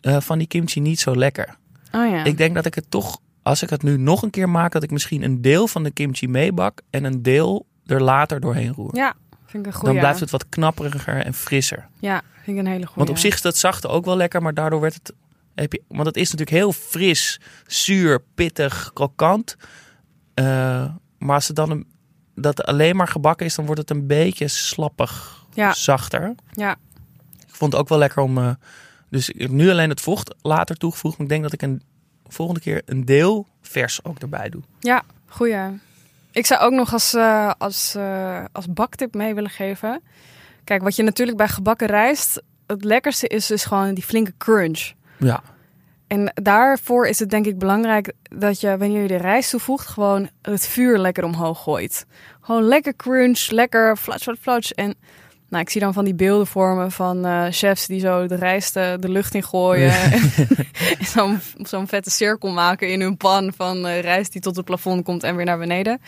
eh, 0.00 0.20
van 0.20 0.38
die 0.38 0.46
kimchi 0.46 0.80
niet 0.80 1.00
zo 1.00 1.16
lekker. 1.16 1.56
Oh 1.92 2.10
ja. 2.10 2.24
Ik 2.24 2.36
denk 2.36 2.54
dat 2.54 2.66
ik 2.66 2.74
het 2.74 2.90
toch, 2.90 3.18
als 3.42 3.62
ik 3.62 3.70
het 3.70 3.82
nu 3.82 3.96
nog 3.96 4.22
een 4.22 4.30
keer 4.30 4.48
maak, 4.48 4.72
dat 4.72 4.82
ik 4.82 4.90
misschien 4.90 5.22
een 5.22 5.40
deel 5.42 5.66
van 5.68 5.82
de 5.82 5.90
kimchi 5.90 6.28
meebak 6.28 6.80
en 6.90 7.04
een 7.04 7.22
deel 7.22 7.66
er 7.86 8.02
later 8.02 8.40
doorheen 8.40 8.72
roer. 8.72 8.96
Ja, 8.96 9.14
vind 9.46 9.66
ik 9.66 9.72
een 9.72 9.78
goede. 9.78 9.90
Dan 9.92 9.98
blijft 10.02 10.20
het 10.20 10.30
wat 10.30 10.48
knapperiger 10.48 11.16
en 11.24 11.34
frisser. 11.34 11.88
Ja, 11.98 12.22
vind 12.42 12.56
ik 12.58 12.64
een 12.64 12.70
hele 12.70 12.84
goede. 12.86 12.98
Want 12.98 13.10
op 13.10 13.18
zich 13.18 13.34
is 13.34 13.42
dat 13.42 13.56
zachte 13.56 13.88
ook 13.88 14.04
wel 14.04 14.16
lekker, 14.16 14.42
maar 14.42 14.54
daardoor 14.54 14.80
werd 14.80 14.94
het. 14.94 15.12
Heb 15.54 15.72
je, 15.72 15.82
want 15.88 16.06
het 16.06 16.16
is 16.16 16.22
natuurlijk 16.30 16.56
heel 16.56 16.72
fris, 16.72 17.40
zuur, 17.66 18.22
pittig, 18.34 18.90
krokant. 18.94 19.56
Eh, 20.34 20.44
maar 21.18 21.34
als 21.34 21.46
het 21.46 21.56
dan 21.56 21.70
een, 21.70 21.86
dat 22.34 22.64
alleen 22.64 22.96
maar 22.96 23.08
gebakken 23.08 23.46
is, 23.46 23.54
dan 23.54 23.64
wordt 23.66 23.80
het 23.80 23.90
een 23.90 24.06
beetje 24.06 24.48
slappig, 24.48 25.44
Ja. 25.54 25.72
zachter. 25.72 26.34
Ja, 26.52 26.76
Ik 27.40 27.54
vond 27.56 27.72
het 27.72 27.80
ook 27.80 27.88
wel 27.88 27.98
lekker 27.98 28.22
om. 28.22 28.38
eh, 28.38 28.50
dus 29.10 29.28
ik 29.30 29.40
heb 29.40 29.50
nu 29.50 29.70
alleen 29.70 29.88
het 29.88 30.00
vocht 30.00 30.34
later 30.42 30.76
toegevoegd. 30.76 31.16
Maar 31.16 31.26
ik 31.26 31.32
denk 31.32 31.42
dat 31.42 31.52
ik 31.52 31.62
een 31.62 31.82
volgende 32.28 32.60
keer 32.60 32.82
een 32.84 33.04
deel 33.04 33.46
vers 33.62 34.04
ook 34.04 34.18
erbij 34.18 34.48
doe. 34.48 34.62
ja, 34.80 35.02
goeie. 35.26 35.80
Ik 36.32 36.46
zou 36.46 36.60
ook 36.60 36.72
nog 36.72 36.92
als, 36.92 37.14
eh, 37.14 37.52
als, 37.58 37.94
eh, 37.94 38.44
als 38.52 38.72
baktip 38.72 39.14
mee 39.14 39.34
willen 39.34 39.50
geven. 39.50 40.02
Kijk, 40.64 40.82
wat 40.82 40.96
je 40.96 41.02
natuurlijk 41.02 41.36
bij 41.38 41.48
gebakken 41.48 41.86
rijst... 41.86 42.42
Het 42.66 42.84
lekkerste 42.84 43.26
is 43.26 43.46
dus 43.46 43.64
gewoon 43.64 43.94
die 43.94 44.04
flinke 44.04 44.32
crunch. 44.38 44.92
Ja, 45.18 45.42
En 46.06 46.32
daarvoor 46.34 47.06
is 47.06 47.18
het 47.18 47.30
denk 47.30 47.46
ik 47.46 47.58
belangrijk 47.58 48.12
dat 48.22 48.60
je, 48.60 48.76
wanneer 48.76 49.02
je 49.02 49.08
de 49.08 49.16
rijst 49.16 49.50
toevoegt, 49.50 49.86
gewoon 49.86 50.30
het 50.42 50.66
vuur 50.66 50.98
lekker 50.98 51.24
omhoog 51.24 51.62
gooit. 51.62 52.06
Gewoon 52.40 52.62
lekker 52.62 52.96
crunch, 52.96 53.50
lekker 53.50 53.96
flats, 53.96 54.22
flats, 54.22 54.40
flats. 54.40 54.74
En 54.74 54.94
nou, 55.50 55.62
ik 55.62 55.70
zie 55.70 55.80
dan 55.80 55.92
van 55.92 56.04
die 56.04 56.14
beelden 56.14 56.46
vormen 56.46 56.92
van 56.92 57.26
eh, 57.26 57.46
chefs 57.50 57.86
die 57.86 58.00
zo 58.00 58.26
de 58.26 58.34
rijst 58.34 58.76
eh, 58.76 58.92
de 58.98 59.08
lucht 59.08 59.34
in 59.34 59.42
gooien. 59.42 59.92
en 59.92 60.20
zo'n 61.68 61.88
vette 61.88 62.10
cirkel 62.10 62.50
maken 62.50 62.88
in 62.92 63.00
hun 63.00 63.16
pan 63.16 63.52
van 63.56 63.86
eh, 63.86 64.00
rijst 64.00 64.32
die 64.32 64.40
tot 64.40 64.56
het 64.56 64.64
plafond 64.64 65.04
komt 65.04 65.22
en 65.22 65.36
weer 65.36 65.44
naar 65.44 65.58
beneden. 65.58 66.00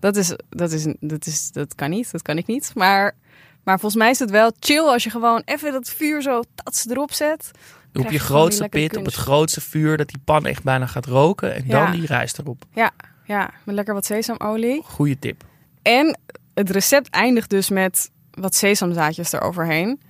Dat, 0.00 0.16
is, 0.16 0.36
dat, 0.48 0.72
is, 0.72 0.94
dat, 1.00 1.26
is, 1.26 1.50
dat 1.52 1.74
kan 1.74 1.90
niet, 1.90 2.12
dat 2.12 2.22
kan 2.22 2.38
ik 2.38 2.46
niet. 2.46 2.72
Maar, 2.74 3.16
maar 3.62 3.78
volgens 3.80 4.02
mij 4.02 4.10
is 4.10 4.18
het 4.18 4.30
wel 4.30 4.52
chill 4.60 4.82
als 4.84 5.04
je 5.04 5.10
gewoon 5.10 5.42
even 5.44 5.72
dat 5.72 5.90
vuur 5.90 6.22
zo 6.22 6.42
tats 6.54 6.86
erop 6.86 7.12
zet. 7.12 7.50
op 7.92 8.10
je 8.10 8.18
grootste 8.18 8.68
pit, 8.68 8.96
op 8.96 9.04
het 9.04 9.14
grootste 9.14 9.60
vuur, 9.60 9.96
dat 9.96 10.08
die 10.08 10.20
pan 10.24 10.46
echt 10.46 10.62
bijna 10.62 10.86
gaat 10.86 11.06
roken. 11.06 11.54
En 11.54 11.64
Ja. 11.66 11.84
dan 11.84 11.92
die 11.98 12.06
rijst 12.06 12.38
erop. 12.38 12.64
Ja, 12.72 12.90
ja, 13.24 13.50
met 13.64 13.74
lekker 13.74 13.94
wat 13.94 14.04
sesamolie. 14.04 14.82
Goeie 14.84 15.18
tip. 15.18 15.44
En 15.82 16.18
het 16.54 16.70
recept 16.70 17.08
eindigt 17.10 17.50
dus 17.50 17.68
met 17.70 18.10
wat 18.38 18.54
sesamzaadjes 18.54 19.32
eroverheen. 19.32 20.00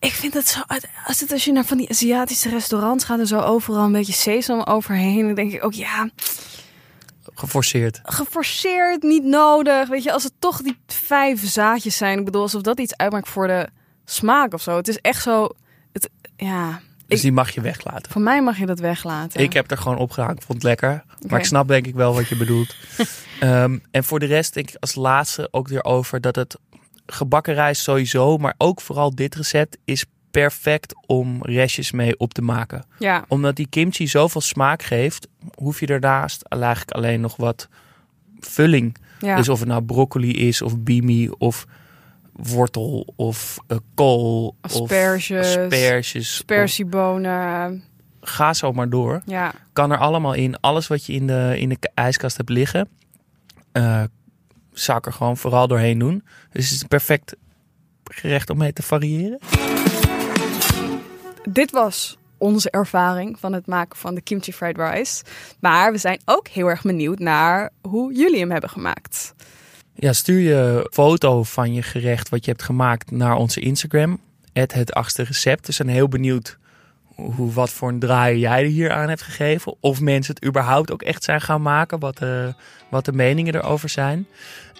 Ik 0.00 0.12
vind 0.12 0.34
het 0.34 0.48
zo... 0.48 0.60
Als, 1.06 1.20
het, 1.20 1.32
als 1.32 1.44
je 1.44 1.52
naar 1.52 1.64
van 1.64 1.76
die 1.76 1.90
Aziatische 1.90 2.48
restaurants 2.48 3.04
gaat 3.04 3.18
en 3.18 3.26
zo 3.26 3.40
overal 3.40 3.84
een 3.84 3.92
beetje 3.92 4.12
sesam 4.12 4.62
overheen... 4.62 5.26
dan 5.26 5.34
denk 5.34 5.52
ik 5.52 5.64
ook, 5.64 5.72
ja, 5.74 6.10
Geforceerd. 7.34 8.00
geforceerd, 8.02 9.02
niet 9.02 9.24
nodig. 9.24 9.88
Weet 9.88 10.02
je, 10.02 10.12
als 10.12 10.22
het 10.24 10.32
toch 10.38 10.62
die 10.62 10.78
vijf 10.86 11.48
zaadjes 11.48 11.96
zijn... 11.96 12.18
Ik 12.18 12.24
bedoel, 12.24 12.42
alsof 12.42 12.62
dat 12.62 12.80
iets 12.80 12.96
uitmaakt 12.96 13.28
voor 13.28 13.46
de 13.46 13.68
smaak 14.04 14.54
of 14.54 14.62
zo. 14.62 14.76
Het 14.76 14.88
is 14.88 14.98
echt 14.98 15.22
zo... 15.22 15.48
Het, 15.92 16.10
ja, 16.36 16.80
Dus 17.06 17.16
Ik- 17.18 17.22
die 17.22 17.32
mag 17.32 17.50
je 17.50 17.60
weglaten. 17.60 18.12
voor 18.12 18.20
mij 18.22 18.42
mag 18.42 18.58
je 18.58 18.66
dat 18.66 18.78
weglaten. 18.78 19.40
Ik 19.40 19.52
heb 19.52 19.70
er 19.70 19.78
gewoon 19.78 19.98
opgehaald. 19.98 20.36
Ik 20.38 20.42
vond 20.42 20.52
het 20.62 20.62
lekker. 20.62 21.04
Maar 21.28 21.38
ik 21.38 21.46
snap 21.46 21.68
denk 21.68 21.86
ik 21.86 21.94
wel 21.94 22.14
wat 22.14 22.28
je 22.28 22.36
bedoelt. 22.36 22.74
Ehm, 23.40 23.78
en 23.90 24.04
voor 24.04 24.18
de 24.18 24.26
rest 24.26 24.54
denk 24.54 24.68
ik 24.70 24.76
als 24.80 24.94
laatste 24.94 25.48
ook 25.50 25.68
weer 25.68 25.84
over 25.84 26.20
dat 26.20 26.36
het 26.36 26.56
gebakken 27.12 27.54
rijst 27.54 27.82
sowieso, 27.82 28.36
maar 28.36 28.54
ook 28.58 28.80
vooral 28.80 29.14
dit 29.14 29.34
recept 29.34 29.78
is 29.84 30.04
perfect 30.30 30.94
om 31.06 31.42
restjes 31.44 31.90
mee 31.92 32.18
op 32.18 32.34
te 32.34 32.42
maken. 32.42 32.84
Ja, 32.98 33.24
Omdat 33.28 33.56
die 33.56 33.66
kimchi 33.68 34.06
zoveel 34.08 34.40
smaak 34.40 34.82
geeft, 34.82 35.28
hoef 35.54 35.80
je 35.80 35.86
daarnaast 35.86 36.42
eigenlijk 36.42 36.90
alleen 36.90 37.20
nog 37.20 37.36
wat 37.36 37.68
vulling. 38.40 38.96
ja. 39.20 39.36
Dus 39.36 39.48
of 39.48 39.58
het 39.58 39.68
nou 39.68 39.82
broccoli 39.82 40.32
is 40.32 40.62
of 40.62 40.78
bimi 40.78 41.28
of 41.38 41.66
wortel 42.32 43.12
of 43.16 43.58
eh, 43.66 43.76
kool 43.94 44.56
Asperges, 44.60 45.56
of 45.56 45.62
asperges. 45.62 46.36
spersiebonen. 46.36 47.72
Of- 47.72 47.86
ga 48.30 48.52
zo 48.54 48.72
maar 48.72 48.88
door. 48.88 49.22
Ja, 49.26 49.52
kan 49.72 49.90
er 49.90 49.98
allemaal 49.98 50.32
in. 50.34 50.60
Alles 50.60 50.86
wat 50.86 51.06
je 51.06 51.12
in 51.12 51.26
de, 51.26 51.54
in 51.58 51.68
de 51.68 51.78
ijskast 51.94 52.36
hebt 52.36 52.48
liggen, 52.48 52.88
eh 53.72 54.02
zou 54.80 54.98
ik 54.98 55.06
er 55.06 55.12
gewoon 55.12 55.36
vooral 55.36 55.68
doorheen 55.68 55.98
doen. 55.98 56.24
Dus 56.52 56.64
het 56.64 56.74
is 56.74 56.82
een 56.82 56.88
perfect 56.88 57.36
gerecht 58.04 58.50
om 58.50 58.58
mee 58.58 58.72
te 58.72 58.82
variëren. 58.82 59.38
Dit 61.48 61.70
was 61.70 62.18
onze 62.38 62.70
ervaring 62.70 63.38
van 63.38 63.52
het 63.52 63.66
maken 63.66 63.98
van 63.98 64.14
de 64.14 64.20
kimchi 64.20 64.52
fried 64.52 64.76
rice. 64.76 65.24
Maar 65.60 65.92
we 65.92 65.98
zijn 65.98 66.20
ook 66.24 66.48
heel 66.48 66.66
erg 66.66 66.82
benieuwd 66.82 67.18
naar 67.18 67.70
hoe 67.80 68.14
jullie 68.14 68.40
hem 68.40 68.50
hebben 68.50 68.70
gemaakt. 68.70 69.34
Ja, 69.94 70.12
stuur 70.12 70.40
je 70.40 70.90
foto 70.92 71.42
van 71.42 71.74
je 71.74 71.82
gerecht 71.82 72.28
wat 72.28 72.44
je 72.44 72.50
hebt 72.50 72.62
gemaakt 72.62 73.10
naar 73.10 73.36
onze 73.36 73.60
Instagram. 73.60 74.20
Het 74.52 74.92
achtste 74.92 75.22
recept. 75.22 75.66
We 75.66 75.72
zijn 75.72 75.88
heel 75.88 76.08
benieuwd 76.08 76.58
hoe, 77.18 77.52
wat 77.52 77.70
voor 77.70 77.88
een 77.88 77.98
draai 77.98 78.38
jij 78.38 78.62
er 78.62 78.68
hier 78.68 78.92
aan 78.92 79.08
hebt 79.08 79.22
gegeven. 79.22 79.74
Of 79.80 80.00
mensen 80.00 80.34
het 80.34 80.44
überhaupt 80.44 80.90
ook 80.90 81.02
echt 81.02 81.24
zijn 81.24 81.40
gaan 81.40 81.62
maken. 81.62 81.98
Wat 81.98 82.18
de, 82.18 82.54
wat 82.88 83.04
de 83.04 83.12
meningen 83.12 83.54
erover 83.54 83.88
zijn. 83.88 84.26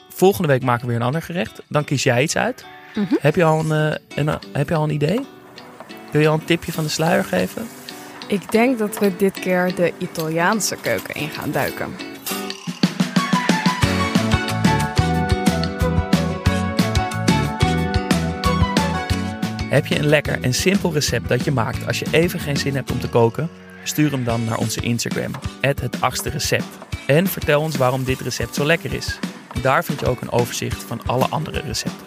Volgende 0.08 0.48
week 0.48 0.62
maken 0.62 0.82
we 0.82 0.88
weer 0.88 1.00
een 1.00 1.06
ander 1.06 1.22
gerecht. 1.22 1.62
Dan 1.68 1.84
kies 1.84 2.02
jij 2.02 2.22
iets 2.22 2.36
uit. 2.36 2.64
Mhm. 2.94 3.14
heb, 3.20 3.34
je 3.34 3.44
al 3.44 3.70
een, 3.70 3.92
eh, 3.92 4.24
een, 4.26 4.38
heb 4.52 4.68
je 4.68 4.74
al 4.74 4.84
een 4.84 4.90
idee? 4.90 5.26
Wil 6.12 6.20
je 6.20 6.28
al 6.28 6.34
een 6.34 6.44
tipje 6.44 6.72
van 6.72 6.84
de 6.84 6.90
sluier 6.90 7.24
geven? 7.24 7.66
Ik 8.26 8.50
denk 8.50 8.78
dat 8.78 8.98
we 8.98 9.16
dit 9.16 9.38
keer 9.38 9.74
de 9.74 9.92
Italiaanse 9.98 10.76
keuken 10.76 11.14
in 11.14 11.30
gaan 11.30 11.50
duiken. 11.50 12.07
Heb 19.68 19.86
je 19.86 19.98
een 19.98 20.06
lekker 20.06 20.42
en 20.42 20.54
simpel 20.54 20.92
recept 20.92 21.28
dat 21.28 21.44
je 21.44 21.50
maakt 21.50 21.86
als 21.86 21.98
je 21.98 22.06
even 22.10 22.40
geen 22.40 22.56
zin 22.56 22.74
hebt 22.74 22.90
om 22.90 23.00
te 23.00 23.08
koken? 23.08 23.48
Stuur 23.82 24.10
hem 24.10 24.24
dan 24.24 24.44
naar 24.44 24.58
onze 24.58 24.80
Instagram, 24.80 25.30
het 25.60 26.00
achtste 26.00 26.30
recept. 26.30 26.78
En 27.06 27.26
vertel 27.26 27.60
ons 27.60 27.76
waarom 27.76 28.04
dit 28.04 28.20
recept 28.20 28.54
zo 28.54 28.64
lekker 28.64 28.92
is. 28.92 29.18
Daar 29.62 29.84
vind 29.84 30.00
je 30.00 30.06
ook 30.06 30.20
een 30.20 30.30
overzicht 30.30 30.82
van 30.82 31.00
alle 31.06 31.26
andere 31.28 31.60
recepten. 31.60 32.06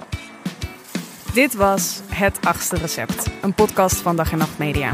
Dit 1.34 1.54
was 1.54 2.02
Het 2.08 2.38
Achtste 2.42 2.76
Recept, 2.76 3.30
een 3.42 3.54
podcast 3.54 3.96
van 3.96 4.16
Dag 4.16 4.32
en 4.32 4.38
Nacht 4.38 4.58
Media. 4.58 4.94